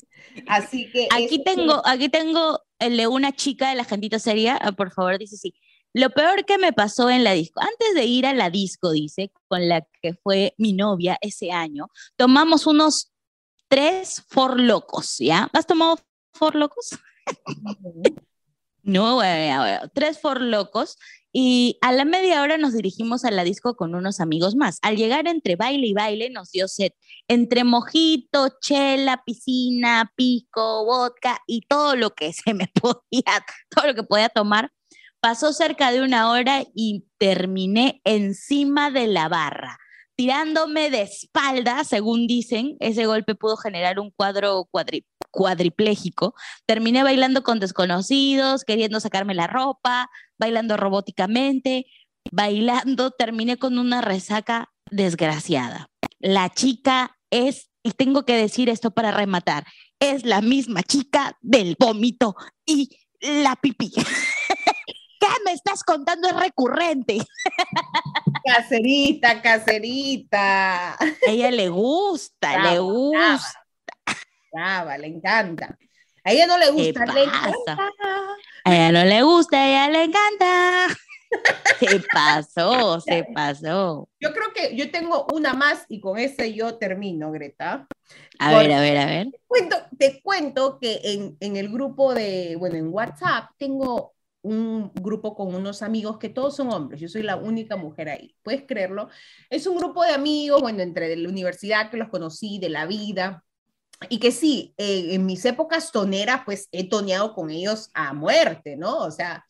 Así 0.48 0.90
que... 0.92 1.08
Aquí 1.12 1.44
tengo, 1.44 1.80
aquí 1.86 2.10
tengo 2.10 2.60
el 2.80 2.98
de 2.98 3.06
una 3.06 3.32
chica 3.34 3.70
de 3.70 3.76
la 3.76 3.84
gentita 3.84 4.18
seria, 4.18 4.58
ah, 4.60 4.72
por 4.72 4.92
favor, 4.92 5.20
dice 5.20 5.38
sí. 5.38 5.54
Lo 5.94 6.10
peor 6.10 6.44
que 6.44 6.58
me 6.58 6.74
pasó 6.74 7.12
en 7.12 7.24
la 7.24 7.34
disco, 7.34 7.62
antes 7.62 7.94
de 7.94 8.06
ir 8.06 8.26
a 8.26 8.34
la 8.34 8.50
disco, 8.50 8.90
dice, 8.90 9.32
con 9.48 9.70
la 9.70 9.88
que 10.02 10.16
fue 10.16 10.56
mi 10.58 10.74
novia 10.74 11.20
ese 11.22 11.52
año, 11.52 11.90
tomamos 12.16 12.66
unos 12.66 13.12
tres 13.68 14.24
for 14.28 14.60
locos, 14.60 15.18
¿ya? 15.20 15.48
¿Has 15.54 15.68
tomado 15.68 16.00
for 16.34 16.56
locos? 16.56 16.98
no, 18.82 19.22
tres 19.94 20.20
for 20.20 20.42
locos. 20.42 20.98
Y 21.32 21.78
a 21.82 21.92
la 21.92 22.06
media 22.06 22.42
hora 22.42 22.58
nos 22.58 22.74
dirigimos 22.74 23.24
a 23.24 23.32
la 23.32 23.44
disco 23.44 23.76
con 23.76 23.94
unos 23.94 24.20
amigos 24.20 24.56
más. 24.56 24.80
Al 24.82 24.98
llegar 24.98 25.28
entre 25.28 25.56
baile 25.56 25.88
y 25.88 25.94
baile 25.94 26.30
nos 26.30 26.52
dio 26.52 26.68
set. 26.68 26.96
Entre 27.28 27.64
mojito, 27.64 28.50
chela, 28.62 29.24
piscina, 29.26 30.12
pico, 30.16 30.86
vodka 30.86 31.40
y 31.46 31.62
todo 31.68 31.96
lo 31.96 32.16
que 32.16 32.34
se 32.34 32.54
me 32.54 32.68
podía, 32.68 33.46
todo 33.70 33.88
lo 33.88 33.96
que 33.96 34.04
podía 34.04 34.30
tomar, 34.30 34.72
Pasó 35.22 35.52
cerca 35.52 35.92
de 35.92 36.02
una 36.02 36.32
hora 36.32 36.64
y 36.74 37.06
terminé 37.18 38.00
encima 38.06 38.90
de 38.90 39.08
la 39.08 39.28
barra, 39.28 39.78
tirándome 40.20 40.90
de 40.90 41.04
espalda, 41.04 41.86
según 41.86 42.28
dicen. 42.28 42.76
Ese 42.82 43.06
golpe 43.06 43.36
pudo 43.36 43.56
generar 43.56 44.02
un 44.02 44.12
cuadro 44.12 44.68
cuadripléjico. 45.32 46.34
Terminé 46.66 47.04
bailando 47.04 47.42
con 47.42 47.62
desconocidos, 47.62 48.66
queriendo 48.66 49.00
sacarme 49.00 49.34
la 49.34 49.48
ropa, 49.48 50.10
bailando 50.38 50.76
robóticamente, 50.76 51.86
bailando. 52.34 53.12
Terminé 53.12 53.56
con 53.56 53.78
una 53.80 54.02
resaca 54.02 54.74
desgraciada. 54.92 55.88
La 56.20 56.50
chica 56.50 57.18
es, 57.30 57.70
y 57.82 57.92
tengo 57.92 58.26
que 58.26 58.36
decir 58.36 58.68
esto 58.68 58.92
para 58.92 59.12
rematar, 59.12 59.64
es 60.02 60.26
la 60.26 60.42
misma 60.42 60.84
chica 60.84 61.38
del 61.40 61.78
vómito 61.80 62.36
y 62.66 62.90
la 63.22 63.56
pipí. 63.56 63.94
¿Qué 65.30 65.44
me 65.46 65.54
estás 65.54 65.84
contando? 65.84 66.28
Es 66.28 66.36
recurrente. 66.36 67.18
Caserita, 68.46 69.42
caserita. 69.42 70.94
A 70.94 70.98
ella 71.28 71.52
le 71.52 71.70
gusta, 71.70 72.72
le 72.72 72.80
gusta. 72.80 73.66
Brava, 74.52 74.98
le 74.98 75.08
encanta. 75.08 75.78
A 76.24 76.32
ella 76.32 76.48
no 76.48 76.58
le 76.58 76.72
gusta, 76.72 77.06
le 77.06 77.24
encanta. 77.24 77.78
A 78.64 78.76
ella 78.76 78.92
no 78.92 79.06
le 79.06 79.22
gusta, 79.22 79.58
a 79.58 79.68
ella 79.68 79.90
le 79.90 80.04
encanta. 80.06 80.88
Se 81.80 82.02
pasó, 82.12 83.00
se 83.02 83.24
pasó. 83.36 84.10
Yo 84.20 84.34
creo 84.34 84.52
que 84.52 84.76
yo 84.76 84.90
tengo 84.90 85.28
una 85.32 85.54
más 85.54 85.86
y 85.88 86.00
con 86.00 86.18
ese 86.18 86.56
yo 86.56 86.80
termino, 86.80 87.32
Greta. 87.32 87.88
A 88.40 88.58
ver, 88.58 88.72
a 88.72 88.82
ver, 88.82 88.98
a 88.98 89.06
ver. 89.06 89.28
Te 89.30 89.42
cuento, 89.48 89.76
te 89.98 90.22
cuento 90.24 90.80
que 90.80 91.00
en, 91.04 91.38
en, 91.40 91.56
el 91.56 91.70
grupo 91.70 92.16
de, 92.16 92.56
bueno, 92.58 92.78
en 92.78 92.92
WhatsApp 92.92 93.52
tengo 93.58 94.16
un 94.42 94.92
grupo 94.94 95.36
con 95.36 95.54
unos 95.54 95.82
amigos 95.82 96.18
que 96.18 96.30
todos 96.30 96.56
son 96.56 96.72
hombres, 96.72 97.02
yo 97.02 97.10
soy 97.10 97.24
la 97.24 97.36
única 97.36 97.76
mujer 97.76 98.10
ahí, 98.10 98.36
puedes 98.44 98.64
creerlo. 98.66 99.10
Es 99.50 99.68
un 99.68 99.78
grupo 99.78 100.04
de 100.04 100.12
amigos, 100.12 100.62
bueno, 100.62 100.82
entre 100.82 101.10
de 101.10 101.18
la 101.18 101.30
universidad 101.30 101.90
que 101.92 101.98
los 101.98 102.10
conocí, 102.10 102.60
de 102.60 102.70
la 102.70 102.86
vida, 102.86 103.44
y 104.08 104.20
que 104.20 104.32
sí, 104.32 104.74
eh, 104.78 105.14
en 105.14 105.26
mis 105.26 105.44
épocas 105.44 105.92
toneras, 105.92 106.42
pues 106.46 106.70
he 106.72 106.88
toneado 106.88 107.34
con 107.34 107.50
ellos 107.50 107.90
a 107.94 108.14
muerte, 108.14 108.78
¿no? 108.78 109.00
O 109.00 109.12
sea, 109.12 109.46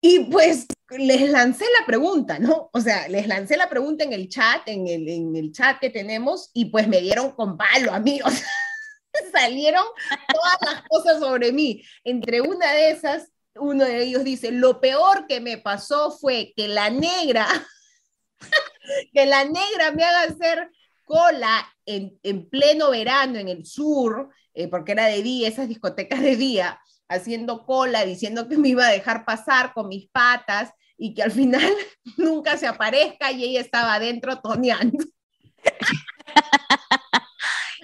y 0.00 0.20
pues 0.30 0.66
les 0.90 1.30
lancé 1.30 1.64
la 1.80 1.86
pregunta, 1.86 2.38
¿no? 2.38 2.70
O 2.72 2.80
sea, 2.80 3.08
les 3.08 3.26
lancé 3.26 3.56
la 3.56 3.68
pregunta 3.68 4.04
en 4.04 4.12
el 4.12 4.28
chat, 4.28 4.62
en 4.66 4.86
el, 4.86 5.08
en 5.08 5.34
el 5.34 5.52
chat 5.52 5.78
que 5.80 5.90
tenemos, 5.90 6.50
y 6.52 6.66
pues 6.66 6.86
me 6.88 7.00
dieron 7.00 7.32
con 7.32 7.56
palo, 7.56 7.92
amigos. 7.92 8.32
Salieron 9.32 9.84
todas 10.32 10.74
las 10.74 10.82
cosas 10.88 11.18
sobre 11.18 11.50
mí. 11.52 11.82
Entre 12.04 12.40
una 12.40 12.72
de 12.72 12.90
esas, 12.90 13.32
uno 13.60 13.84
de 13.84 14.02
ellos 14.02 14.24
dice, 14.24 14.52
lo 14.52 14.80
peor 14.80 15.26
que 15.26 15.40
me 15.40 15.58
pasó 15.58 16.10
fue 16.10 16.52
que 16.56 16.68
la 16.68 16.90
negra, 16.90 17.46
que 19.12 19.26
la 19.26 19.44
negra 19.44 19.92
me 19.94 20.04
haga 20.04 20.22
hacer 20.22 20.70
cola 21.04 21.66
en, 21.86 22.18
en 22.22 22.48
pleno 22.48 22.90
verano 22.90 23.38
en 23.38 23.48
el 23.48 23.64
sur, 23.64 24.30
eh, 24.54 24.68
porque 24.68 24.92
era 24.92 25.06
de 25.06 25.22
día, 25.22 25.48
esas 25.48 25.68
discotecas 25.68 26.20
de 26.20 26.36
día, 26.36 26.80
haciendo 27.08 27.64
cola, 27.64 28.04
diciendo 28.04 28.48
que 28.48 28.58
me 28.58 28.68
iba 28.68 28.86
a 28.86 28.92
dejar 28.92 29.24
pasar 29.24 29.72
con 29.72 29.88
mis 29.88 30.08
patas 30.10 30.72
y 30.96 31.14
que 31.14 31.22
al 31.22 31.30
final 31.30 31.72
nunca 32.16 32.56
se 32.56 32.66
aparezca 32.66 33.32
y 33.32 33.44
ella 33.44 33.60
estaba 33.60 33.94
adentro 33.94 34.40
toneando. 34.40 35.04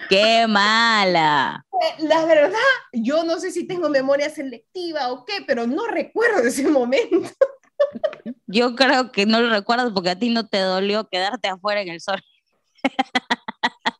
¡Qué 0.09 0.45
mala! 0.47 1.65
Eh, 1.81 2.03
la 2.03 2.25
verdad, 2.25 2.59
yo 2.93 3.23
no 3.23 3.39
sé 3.39 3.51
si 3.51 3.67
tengo 3.67 3.89
memoria 3.89 4.29
selectiva 4.29 5.11
o 5.11 5.25
qué, 5.25 5.43
pero 5.45 5.67
no 5.67 5.87
recuerdo 5.87 6.43
ese 6.43 6.67
momento. 6.67 7.21
Yo 8.47 8.75
creo 8.75 9.11
que 9.11 9.25
no 9.25 9.41
lo 9.41 9.49
recuerdas 9.49 9.91
porque 9.93 10.11
a 10.11 10.19
ti 10.19 10.29
no 10.29 10.47
te 10.47 10.59
dolió 10.59 11.09
quedarte 11.09 11.47
afuera 11.47 11.81
en 11.81 11.89
el 11.89 12.01
sol. 12.01 12.21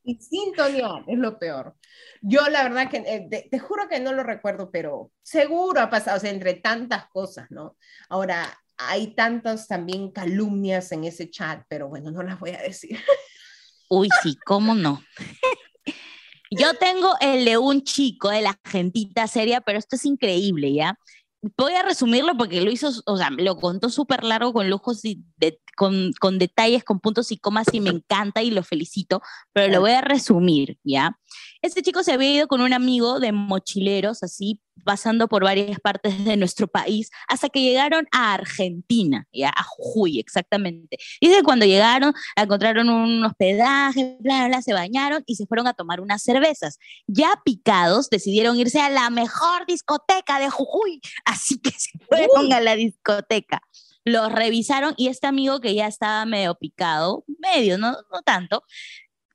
Y 0.04 0.20
sin 0.22 0.54
tonear, 0.54 1.04
es 1.08 1.18
lo 1.18 1.40
peor. 1.40 1.76
Yo 2.22 2.48
la 2.50 2.62
verdad 2.62 2.90
que 2.92 2.98
eh, 2.98 3.50
te, 3.50 3.60
juro 3.60 3.88
que 3.90 4.00
no 4.00 4.14
lo 4.14 4.22
recuerdo, 4.22 4.70
pero 4.72 5.12
seguro 5.24 5.82
ha 5.82 5.90
pasado, 5.90 6.18
o 6.18 6.20
sea, 6.20 6.30
entre 6.30 6.54
tantas 6.54 7.08
cosas, 7.08 7.50
¿no? 7.50 7.76
Ahora, 8.08 8.56
hay 8.78 9.16
tantas 9.16 9.68
también 9.68 10.12
calumnias 10.12 10.92
en 10.92 11.06
ese 11.06 11.30
chat, 11.32 11.64
pero 11.68 11.90
bueno, 11.90 12.12
no 12.12 12.22
las 12.22 12.40
voy 12.40 12.52
a 12.52 12.62
decir. 12.62 13.00
Uy, 13.90 14.10
sí, 14.22 14.38
¿cómo 14.46 14.76
no? 14.76 15.04
Yo 16.58 16.74
tengo 16.80 17.14
el 17.22 17.46
de 17.46 17.58
un 17.58 17.84
chico 17.84 18.30
de 18.30 18.42
la 18.42 18.60
gentita 18.66 19.28
seria, 19.28 19.62
pero 19.62 19.80
esto 19.80 19.96
es 19.96 20.06
increíble, 20.06 20.74
¿ya? 20.74 20.98
Voy 21.58 21.74
a 21.74 21.84
resumirlo 21.84 22.36
porque 22.38 22.62
lo 22.62 22.72
hizo, 22.72 22.92
o 23.06 23.18
sea, 23.18 23.30
lo 23.30 23.58
contó 23.58 23.90
súper 23.90 24.24
largo 24.24 24.52
con 24.52 24.70
lujos 24.70 25.06
y 25.06 25.24
de, 25.38 25.60
con, 25.76 26.12
con, 26.20 26.40
detalles, 26.40 26.84
con 26.84 27.00
puntos 27.00 27.32
y 27.32 27.38
comas 27.38 27.68
y 27.72 27.82
me 27.82 27.92
encanta 27.92 28.42
y 28.42 28.50
lo 28.50 28.64
felicito, 28.64 29.22
pero 29.54 29.72
lo 29.72 29.82
voy 29.82 29.92
a 29.92 30.02
resumir, 30.02 30.80
¿ya? 30.84 31.20
Este 31.62 31.84
chico 31.84 32.04
se 32.04 32.14
había 32.14 32.32
ido 32.32 32.48
con 32.48 32.62
un 32.62 32.74
amigo 32.74 33.20
de 33.20 33.32
mochileros, 33.32 34.24
así, 34.24 34.60
pasando 34.84 35.28
por 35.28 35.44
varias 35.44 35.80
partes 35.80 36.24
de 36.26 36.38
nuestro 36.38 36.68
país, 36.68 37.10
hasta 37.28 37.50
que 37.50 37.62
llegaron 37.62 38.08
a 38.12 38.34
Argentina, 38.34 39.28
¿ya? 39.32 39.50
A 39.50 39.64
Jujuy, 39.64 40.20
exactamente. 40.20 40.98
Que 41.20 41.44
cuando 41.44 41.66
llegaron, 41.66 42.14
encontraron 42.36 42.90
un 42.90 43.24
hospedaje, 43.24 44.18
bla, 44.20 44.62
se 44.62 44.74
bañaron 44.74 45.24
y 45.26 45.36
se 45.36 45.46
fueron 45.46 45.68
a 45.68 45.74
tomar 45.74 46.02
unas 46.02 46.24
cervezas. 46.24 46.78
Ya 47.08 47.42
picados, 47.44 48.10
decidieron 48.10 48.58
irse 48.58 48.80
a 48.80 48.90
la 48.90 49.10
mejor 49.10 49.66
discoteca 49.68 50.40
de 50.40 50.50
Jujuy, 50.50 51.02
así 51.26 51.60
que 51.60 51.72
se 51.72 51.98
fueron 52.08 52.52
a 52.54 52.60
la 52.60 52.76
discoteca 52.76 53.62
los 54.08 54.32
revisaron 54.32 54.94
y 54.98 55.08
este 55.08 55.26
amigo 55.26 55.60
que 55.60 55.74
ya 55.74 55.88
estaba 55.88 56.26
medio 56.26 56.54
picado, 56.54 57.24
medio, 57.40 57.80
no, 57.80 57.94
no 58.12 58.22
tanto, 58.24 58.64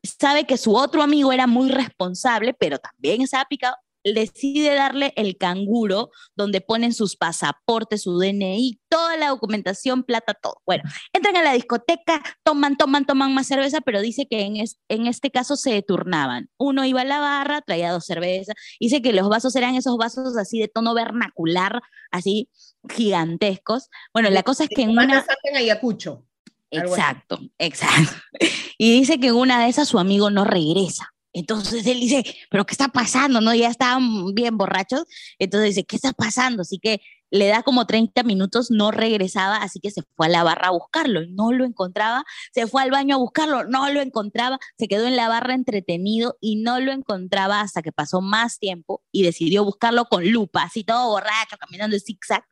sabe 0.03 0.47
que 0.47 0.57
su 0.57 0.75
otro 0.75 1.03
amigo 1.03 1.33
era 1.33 1.47
muy 1.47 1.69
responsable, 1.71 2.55
pero 2.55 2.79
también 2.79 3.21
estaba 3.21 3.45
picado, 3.47 3.77
decide 4.05 4.75
darle 4.75 5.13
el 5.17 5.37
canguro 5.37 6.11
donde 6.35 6.61
ponen 6.61 6.93
sus 6.93 7.17
pasaportes, 7.17 8.03
su 8.03 8.19
DNI, 8.19 8.81
toda 8.89 9.17
la 9.17 9.29
documentación, 9.29 10.05
plata, 10.05 10.35
todo. 10.35 10.61
Bueno, 10.67 10.85
entran 11.13 11.37
a 11.37 11.43
la 11.43 11.53
discoteca, 11.53 12.23
toman, 12.43 12.77
toman, 12.77 13.07
toman 13.07 13.35
más 13.35 13.47
cerveza, 13.47 13.81
pero 13.81 14.01
dice 14.01 14.27
que 14.29 14.43
en, 14.43 14.57
en 14.89 15.07
este 15.07 15.31
caso 15.31 15.57
se 15.57 15.83
turnaban. 15.83 16.49
Uno 16.59 16.85
iba 16.85 17.03
a 17.03 17.05
la 17.05 17.21
barra, 17.21 17.61
traía 17.63 17.93
dos 17.93 18.07
cervezas, 18.07 18.55
dice 18.79 19.03
que 19.03 19.13
los 19.13 19.29
vasos 19.29 19.55
eran 19.57 19.75
esos 19.75 19.97
vasos 19.97 20.37
así 20.37 20.59
de 20.59 20.69
tono 20.69 20.95
vernacular, 20.95 21.81
así 22.11 22.49
gigantescos. 22.89 23.89
Bueno, 24.13 24.31
la 24.31 24.43
cosa 24.43 24.65
es 24.65 24.71
que 24.71 24.83
en 24.83 24.91
una... 24.91 25.25
En 25.45 25.57
Ayacucho. 25.57 26.25
Exacto, 26.71 27.41
exacto. 27.59 28.13
Y 28.83 28.99
dice 28.99 29.21
que 29.21 29.27
en 29.27 29.35
una 29.35 29.63
de 29.63 29.69
esas 29.69 29.89
su 29.89 29.99
amigo 29.99 30.31
no 30.31 30.47
regresa. 30.47 31.13
Entonces 31.33 31.87
él 31.87 32.01
dice, 32.01 32.25
pero 32.51 32.65
¿qué 32.67 32.73
está 32.73 32.89
pasando? 32.89 33.41
¿No? 33.41 33.55
Ya 33.55 33.69
estaban 33.69 34.35
bien 34.35 34.57
borrachos. 34.57 35.05
Entonces 35.39 35.71
dice, 35.71 35.85
¿qué 35.85 35.97
está 35.97 36.13
pasando? 36.13 36.63
Así 36.63 36.79
que 36.79 37.01
le 37.31 37.49
da 37.49 37.63
como 37.63 37.87
30 37.87 38.23
minutos, 38.23 38.71
no 38.71 38.91
regresaba, 38.91 39.57
así 39.57 39.81
que 39.81 39.91
se 39.91 40.03
fue 40.17 40.27
a 40.27 40.31
la 40.31 40.43
barra 40.43 40.69
a 40.69 40.73
buscarlo, 40.73 41.23
no 41.29 41.53
lo 41.53 41.65
encontraba, 41.65 42.25
se 42.53 42.67
fue 42.67 42.83
al 42.83 42.91
baño 42.91 43.17
a 43.17 43.19
buscarlo, 43.19 43.65
no 43.65 43.91
lo 43.91 44.01
encontraba, 44.01 44.59
se 44.79 44.89
quedó 44.89 45.07
en 45.07 45.17
la 45.17 45.29
barra 45.29 45.55
entretenido 45.55 46.37
y 46.41 46.57
no 46.57 46.81
lo 46.81 46.93
encontraba 46.93 47.61
hasta 47.61 47.83
que 47.83 47.93
pasó 47.93 48.21
más 48.21 48.59
tiempo 48.59 49.03
y 49.13 49.23
decidió 49.23 49.65
buscarlo 49.65 50.07
con 50.07 50.29
lupa, 50.31 50.63
así 50.65 50.85
todo 50.85 51.09
borracho, 51.09 51.57
caminando 51.59 51.97
en 51.97 52.03
zigzag 52.03 52.45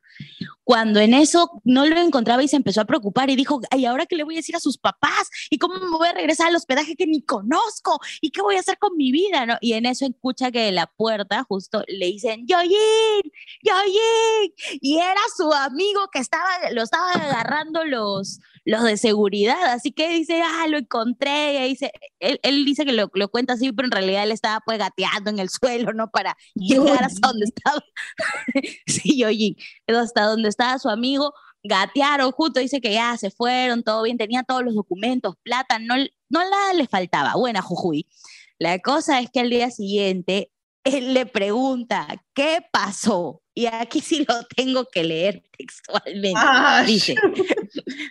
cuando 0.63 0.99
en 0.99 1.15
eso 1.15 1.61
no 1.63 1.85
lo 1.87 1.99
encontraba 1.99 2.43
y 2.43 2.47
se 2.47 2.55
empezó 2.55 2.81
a 2.81 2.85
preocupar 2.85 3.29
y 3.31 3.35
dijo, 3.35 3.59
¿y 3.75 3.85
ahora 3.85 4.05
qué 4.05 4.15
le 4.15 4.23
voy 4.23 4.35
a 4.35 4.37
decir 4.37 4.55
a 4.55 4.59
sus 4.59 4.77
papás? 4.77 5.27
¿Y 5.49 5.57
cómo 5.57 5.79
me 5.79 5.89
voy 5.89 6.07
a 6.07 6.13
regresar 6.13 6.47
al 6.47 6.55
hospedaje 6.55 6.95
que 6.95 7.07
ni 7.07 7.23
conozco? 7.23 7.99
¿Y 8.21 8.29
qué 8.29 8.41
voy 8.43 8.55
a 8.55 8.59
hacer 8.59 8.77
con 8.77 8.95
mi 8.95 9.11
vida? 9.11 9.47
¿No? 9.47 9.57
Y 9.61 9.73
en 9.73 9.87
eso 9.87 10.05
escucha 10.05 10.51
que 10.51 10.61
de 10.61 10.71
la 10.71 10.85
puerta 10.85 11.43
justo 11.49 11.83
le 11.87 12.05
dicen, 12.05 12.45
Yoyin, 12.45 13.21
Yoyin. 13.63 14.53
Y 14.81 14.97
era 14.97 15.21
su 15.35 15.51
amigo 15.53 16.09
que 16.11 16.19
estaba, 16.19 16.47
lo 16.71 16.83
estaba 16.83 17.11
agarrando 17.11 17.83
los, 17.85 18.39
los 18.65 18.83
de 18.83 18.97
seguridad. 18.97 19.63
Así 19.65 19.91
que 19.91 20.09
dice, 20.09 20.41
ah, 20.41 20.67
lo 20.67 20.77
encontré. 20.77 21.65
Y 21.65 21.69
dice, 21.69 21.91
él, 22.19 22.39
él 22.43 22.65
dice 22.65 22.85
que 22.85 22.93
lo, 22.93 23.09
lo, 23.13 23.29
cuenta 23.29 23.53
así, 23.53 23.71
pero 23.71 23.87
en 23.87 23.91
realidad 23.91 24.23
él 24.23 24.31
estaba 24.31 24.61
pues 24.65 24.77
gateando 24.77 25.29
en 25.29 25.39
el 25.39 25.49
suelo, 25.61 25.93
¿no? 25.93 26.09
Para 26.09 26.35
llegar 26.55 27.03
hasta 27.03 27.27
donde 27.27 27.45
estaba. 27.45 27.81
sí, 28.87 29.17
Yoyin 29.17 29.55
hasta 29.99 30.23
donde 30.23 30.49
estaba 30.49 30.79
su 30.79 30.89
amigo, 30.89 31.33
gatearon 31.63 32.31
justo, 32.31 32.59
dice 32.59 32.81
que 32.81 32.93
ya 32.93 33.17
se 33.17 33.31
fueron, 33.31 33.83
todo 33.83 34.03
bien, 34.03 34.17
tenía 34.17 34.43
todos 34.43 34.63
los 34.63 34.75
documentos, 34.75 35.35
plata, 35.43 35.79
no, 35.79 35.95
no 36.29 36.49
nada 36.49 36.73
le 36.73 36.87
faltaba, 36.87 37.35
buena 37.35 37.61
Jujuy. 37.61 38.07
La 38.57 38.79
cosa 38.79 39.19
es 39.19 39.29
que 39.31 39.39
al 39.39 39.49
día 39.49 39.71
siguiente 39.71 40.51
él 40.83 41.13
le 41.13 41.25
pregunta, 41.25 42.07
¿qué 42.33 42.65
pasó? 42.71 43.41
Y 43.59 43.65
aquí 43.65 43.99
sí 43.99 44.25
lo 44.25 44.43
tengo 44.55 44.85
que 44.85 45.03
leer 45.03 45.43
textualmente. 45.57 46.39
Dice, 46.85 47.15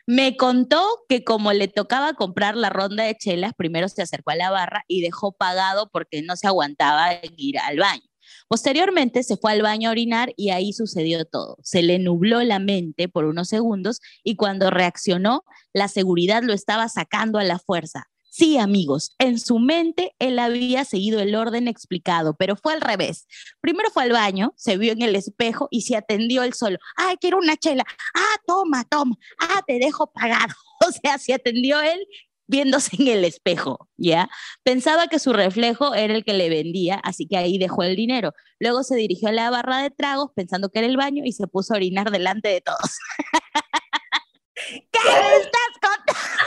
me 0.07 0.37
contó 0.37 0.87
que 1.09 1.25
como 1.25 1.55
le 1.55 1.69
tocaba 1.69 2.13
comprar 2.13 2.55
la 2.55 2.69
ronda 2.69 3.05
de 3.05 3.17
chelas, 3.17 3.55
primero 3.57 3.89
se 3.89 4.03
acercó 4.03 4.33
a 4.33 4.37
la 4.37 4.51
barra 4.51 4.85
y 4.89 5.01
dejó 5.01 5.33
pagado 5.33 5.89
porque 5.91 6.21
no 6.21 6.37
se 6.37 6.49
aguantaba 6.49 7.13
ir 7.39 7.59
al 7.61 7.79
baño. 7.79 8.03
Posteriormente 8.47 9.23
se 9.23 9.39
fue 9.39 9.53
al 9.53 9.63
baño 9.63 9.89
a 9.89 9.93
orinar 9.93 10.35
y 10.37 10.51
ahí 10.51 10.75
sucedió 10.75 11.25
todo. 11.25 11.57
Se 11.63 11.81
le 11.81 11.99
nubló 11.99 12.43
la 12.43 12.59
mente 12.59 13.09
por 13.09 13.25
unos 13.25 13.49
segundos 13.49 14.01
y 14.23 14.37
cuando 14.37 14.69
reaccionó, 14.69 15.45
la 15.73 15.89
seguridad 15.89 16.43
lo 16.43 16.53
estaba 16.53 16.91
sacando 16.91 17.39
a 17.39 17.45
la 17.45 17.59
fuerza. 17.59 18.05
Sí, 18.39 18.57
amigos, 18.57 19.17
en 19.19 19.41
su 19.41 19.59
mente 19.59 20.15
él 20.21 20.39
había 20.39 20.85
seguido 20.85 21.19
el 21.19 21.35
orden 21.35 21.67
explicado, 21.67 22.37
pero 22.37 22.55
fue 22.55 22.73
al 22.73 22.81
revés. 22.81 23.27
Primero 23.61 23.91
fue 23.91 24.05
al 24.05 24.13
baño, 24.13 24.55
se 24.57 24.77
vio 24.77 24.93
en 24.93 25.03
el 25.03 25.17
espejo 25.17 25.67
y 25.73 25.81
se 25.83 25.97
atendió 25.97 26.45
él 26.45 26.55
solo. 26.55 26.79
Ay, 26.95 27.17
quiero 27.17 27.39
una 27.39 27.57
chela. 27.57 27.83
Ah, 28.15 28.37
toma, 28.47 28.85
toma. 28.85 29.17
Ah, 29.41 29.63
te 29.67 29.81
dejo 29.81 30.13
pagado. 30.13 30.55
O 30.89 30.93
sea, 30.93 31.19
se 31.19 31.35
atendió 31.35 31.81
él 31.81 31.99
viéndose 32.47 32.95
en 33.01 33.09
el 33.09 33.25
espejo, 33.25 33.89
¿ya? 33.97 34.31
Pensaba 34.63 35.09
que 35.09 35.19
su 35.19 35.33
reflejo 35.33 35.93
era 35.97 36.15
el 36.15 36.25
que 36.25 36.35
le 36.35 36.49
vendía, 36.49 37.01
así 37.03 37.27
que 37.27 37.37
ahí 37.37 37.59
dejó 37.59 37.83
el 37.83 37.97
dinero. 37.97 38.33
Luego 38.61 38.85
se 38.85 38.95
dirigió 38.95 39.31
a 39.31 39.33
la 39.33 39.51
barra 39.51 39.83
de 39.83 39.91
tragos 39.91 40.31
pensando 40.37 40.69
que 40.69 40.79
era 40.79 40.87
el 40.87 40.97
baño 40.97 41.25
y 41.27 41.33
se 41.33 41.49
puso 41.49 41.75
a 41.75 41.79
orinar 41.79 42.13
delante 42.13 42.49
de 42.49 42.61
todos. 42.61 42.79
¿Qué 44.55 45.01
me 45.05 45.37
estás 45.43 45.73
contando? 45.83 46.38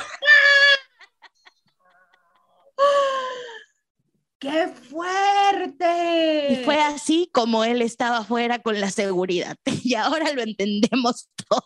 ¡Qué 4.40 4.68
fuerte! 4.70 6.48
Y 6.50 6.56
fue 6.66 6.82
así 6.82 7.30
como 7.32 7.64
él 7.64 7.84
estaba 7.84 8.18
afuera 8.18 8.60
con 8.60 8.82
la 8.82 8.90
seguridad. 8.90 9.56
Y 9.84 9.94
ahora 9.96 10.32
lo 10.34 10.42
entendemos 10.42 11.30
todo. 11.48 11.64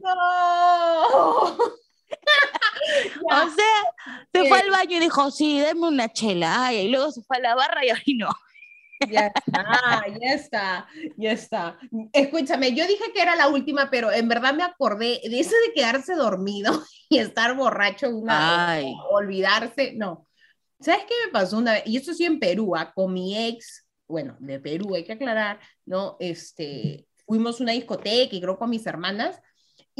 ¡No! 0.00 1.56
o 3.24 3.48
sea, 3.54 4.26
se 4.32 4.48
fue 4.48 4.60
al 4.60 4.70
baño 4.70 4.96
y 4.96 5.00
dijo, 5.00 5.30
sí, 5.30 5.60
denme 5.60 5.88
una 5.88 6.12
chela. 6.12 6.72
y 6.74 6.88
luego 6.88 7.10
se 7.10 7.22
fue 7.22 7.38
a 7.38 7.40
la 7.40 7.54
barra 7.54 7.84
y 7.84 7.90
ahí 7.90 8.14
no. 8.14 8.28
Ya 9.08 9.28
está, 9.28 10.04
ya 10.20 10.34
está, 10.34 10.88
ya 11.16 11.32
está. 11.32 11.78
Escúchame, 12.12 12.74
yo 12.74 12.86
dije 12.86 13.12
que 13.14 13.22
era 13.22 13.36
la 13.36 13.48
última, 13.48 13.88
pero 13.90 14.10
en 14.12 14.28
verdad 14.28 14.54
me 14.54 14.64
acordé 14.64 15.20
de 15.22 15.40
eso 15.40 15.54
de 15.66 15.72
quedarse 15.72 16.14
dormido 16.14 16.82
y 17.08 17.18
estar 17.18 17.54
borracho 17.54 18.10
una 18.10 18.74
vez, 18.76 18.86
olvidarse, 19.10 19.92
no. 19.94 20.27
¿Sabes 20.80 21.02
qué 21.08 21.14
me 21.26 21.32
pasó 21.32 21.58
una 21.58 21.72
vez? 21.72 21.82
Y 21.86 21.96
esto 21.96 22.14
sí 22.14 22.24
en 22.24 22.38
Perú, 22.38 22.76
¿ah? 22.76 22.92
con 22.94 23.12
mi 23.12 23.36
ex, 23.36 23.86
bueno, 24.06 24.36
de 24.40 24.58
Perú, 24.60 24.94
hay 24.94 25.04
que 25.04 25.12
aclarar, 25.12 25.60
¿no? 25.84 26.16
Este, 26.20 27.06
fuimos 27.26 27.60
a 27.60 27.62
una 27.64 27.72
discoteca 27.72 28.34
y 28.34 28.40
creo 28.40 28.58
con 28.58 28.70
mis 28.70 28.86
hermanas, 28.86 29.40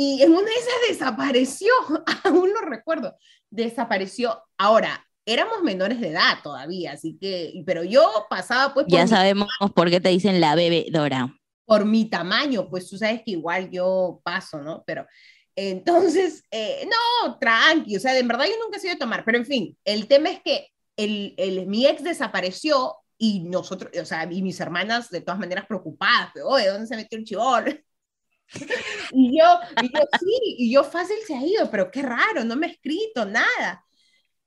y 0.00 0.22
en 0.22 0.30
una 0.30 0.42
de 0.42 0.54
esas 0.54 0.74
desapareció, 0.88 1.72
aún 2.24 2.52
lo 2.52 2.60
recuerdo, 2.60 3.16
desapareció. 3.50 4.44
Ahora, 4.56 5.04
éramos 5.26 5.62
menores 5.62 6.00
de 6.00 6.10
edad 6.10 6.38
todavía, 6.40 6.92
así 6.92 7.18
que, 7.20 7.62
pero 7.66 7.82
yo 7.82 8.08
pasaba 8.30 8.72
pues... 8.72 8.86
ya 8.88 9.08
sabemos 9.08 9.48
por 9.74 9.90
qué 9.90 10.00
te 10.00 10.10
dicen 10.10 10.40
la 10.40 10.54
bebedora. 10.54 11.34
Por 11.66 11.84
mi 11.84 12.04
tamaño, 12.04 12.70
pues 12.70 12.88
tú 12.88 12.96
sabes 12.96 13.22
que 13.24 13.32
igual 13.32 13.70
yo 13.70 14.20
paso, 14.22 14.62
¿no? 14.62 14.84
Pero 14.86 15.04
entonces, 15.60 16.44
eh, 16.52 16.88
no, 16.88 17.36
tranqui, 17.38 17.96
o 17.96 18.00
sea, 18.00 18.14
de 18.14 18.22
verdad 18.22 18.46
yo 18.46 18.52
nunca 18.62 18.76
he 18.76 18.80
sido 18.80 18.94
de 18.94 19.00
tomar, 19.00 19.24
pero 19.24 19.38
en 19.38 19.44
fin, 19.44 19.76
el 19.84 20.06
tema 20.06 20.30
es 20.30 20.40
que 20.40 20.68
el, 20.96 21.34
el, 21.36 21.66
mi 21.66 21.84
ex 21.84 22.04
desapareció 22.04 22.94
y 23.18 23.40
nosotros, 23.40 23.90
o 24.00 24.04
sea, 24.04 24.28
y 24.30 24.40
mis 24.40 24.60
hermanas 24.60 25.10
de 25.10 25.20
todas 25.20 25.40
maneras 25.40 25.66
preocupadas, 25.66 26.30
oye, 26.44 26.68
¿dónde 26.68 26.86
se 26.86 26.94
metió 26.94 27.18
el 27.18 27.24
chivol? 27.24 27.84
y, 29.12 29.36
yo, 29.36 29.46
y 29.82 29.92
yo, 29.92 30.00
sí, 30.20 30.38
y 30.58 30.72
yo 30.72 30.84
fácil 30.84 31.16
se 31.26 31.34
ha 31.34 31.44
ido, 31.44 31.68
pero 31.72 31.90
qué 31.90 32.02
raro, 32.02 32.44
no 32.44 32.54
me 32.54 32.68
ha 32.68 32.70
escrito 32.70 33.24
nada. 33.24 33.84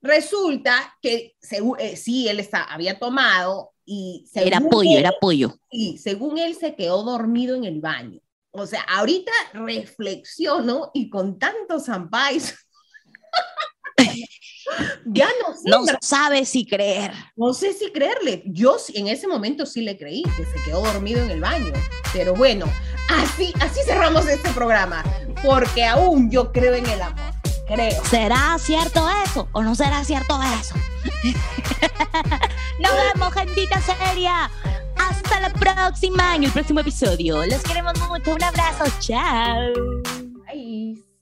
Resulta 0.02 0.98
que 1.02 1.36
eh, 1.78 1.98
sí, 1.98 2.30
él 2.30 2.40
está, 2.40 2.64
había 2.64 2.98
tomado 2.98 3.74
y... 3.84 4.26
Era 4.34 4.62
pollo, 4.62 4.98
era 4.98 5.12
pollo. 5.20 5.60
Y 5.70 5.98
según 5.98 6.38
él 6.38 6.56
se 6.56 6.74
quedó 6.74 7.04
dormido 7.04 7.58
en 7.58 7.66
el 7.66 7.82
baño. 7.82 8.22
O 8.52 8.68
sea, 8.68 8.82
ahorita 8.82 9.32
reflexiono 9.54 10.92
y 10.94 11.10
con 11.10 11.40
tantos 11.40 11.86
zampais 11.86 12.56
ya 15.06 15.30
no 15.42 15.54
sé. 15.56 15.70
No 15.70 15.98
sabe 16.02 16.46
si 16.46 16.66
creer. 16.66 17.12
No 17.36 17.54
sé 17.54 17.74
si 17.74 17.92
creerle. 17.92 18.44
Yo 18.46 18.78
en 18.94 19.08
ese 19.08 19.28
momento 19.28 19.66
sí 19.66 19.82
le 19.82 19.98
creí, 19.98 20.24
que 20.24 20.46
se 20.46 20.64
quedó 20.66 20.82
dormido 20.82 21.22
en 21.22 21.32
el 21.32 21.42
baño. 21.42 21.74
Pero 22.14 22.34
bueno, 22.34 22.66
así, 23.10 23.54
así 23.60 23.82
cerramos 23.86 24.28
este 24.28 24.50
programa, 24.52 25.04
porque 25.44 25.86
aún 25.86 26.30
yo 26.30 26.52
creo 26.52 26.74
en 26.74 26.86
el 26.86 27.02
amor. 27.02 27.41
Creo. 27.74 28.04
¿Será 28.06 28.58
cierto 28.60 29.08
eso 29.26 29.48
o 29.54 29.64
no 29.64 29.76
será 29.76 30.04
cierto 30.04 30.40
eso? 30.60 30.76
Nos 32.80 32.92
vemos, 32.92 33.34
gentita 33.34 33.82
seria. 33.82 34.50
Hasta 34.98 35.40
la 35.40 35.50
próxima 35.50 36.36
en 36.36 36.44
el 36.44 36.52
próximo 36.52 36.82
episodio. 36.82 37.46
Los 37.46 37.64
queremos 37.64 37.94
mucho. 38.10 38.36
Un 38.36 38.44
abrazo. 38.44 38.86
Chao. 39.00 39.72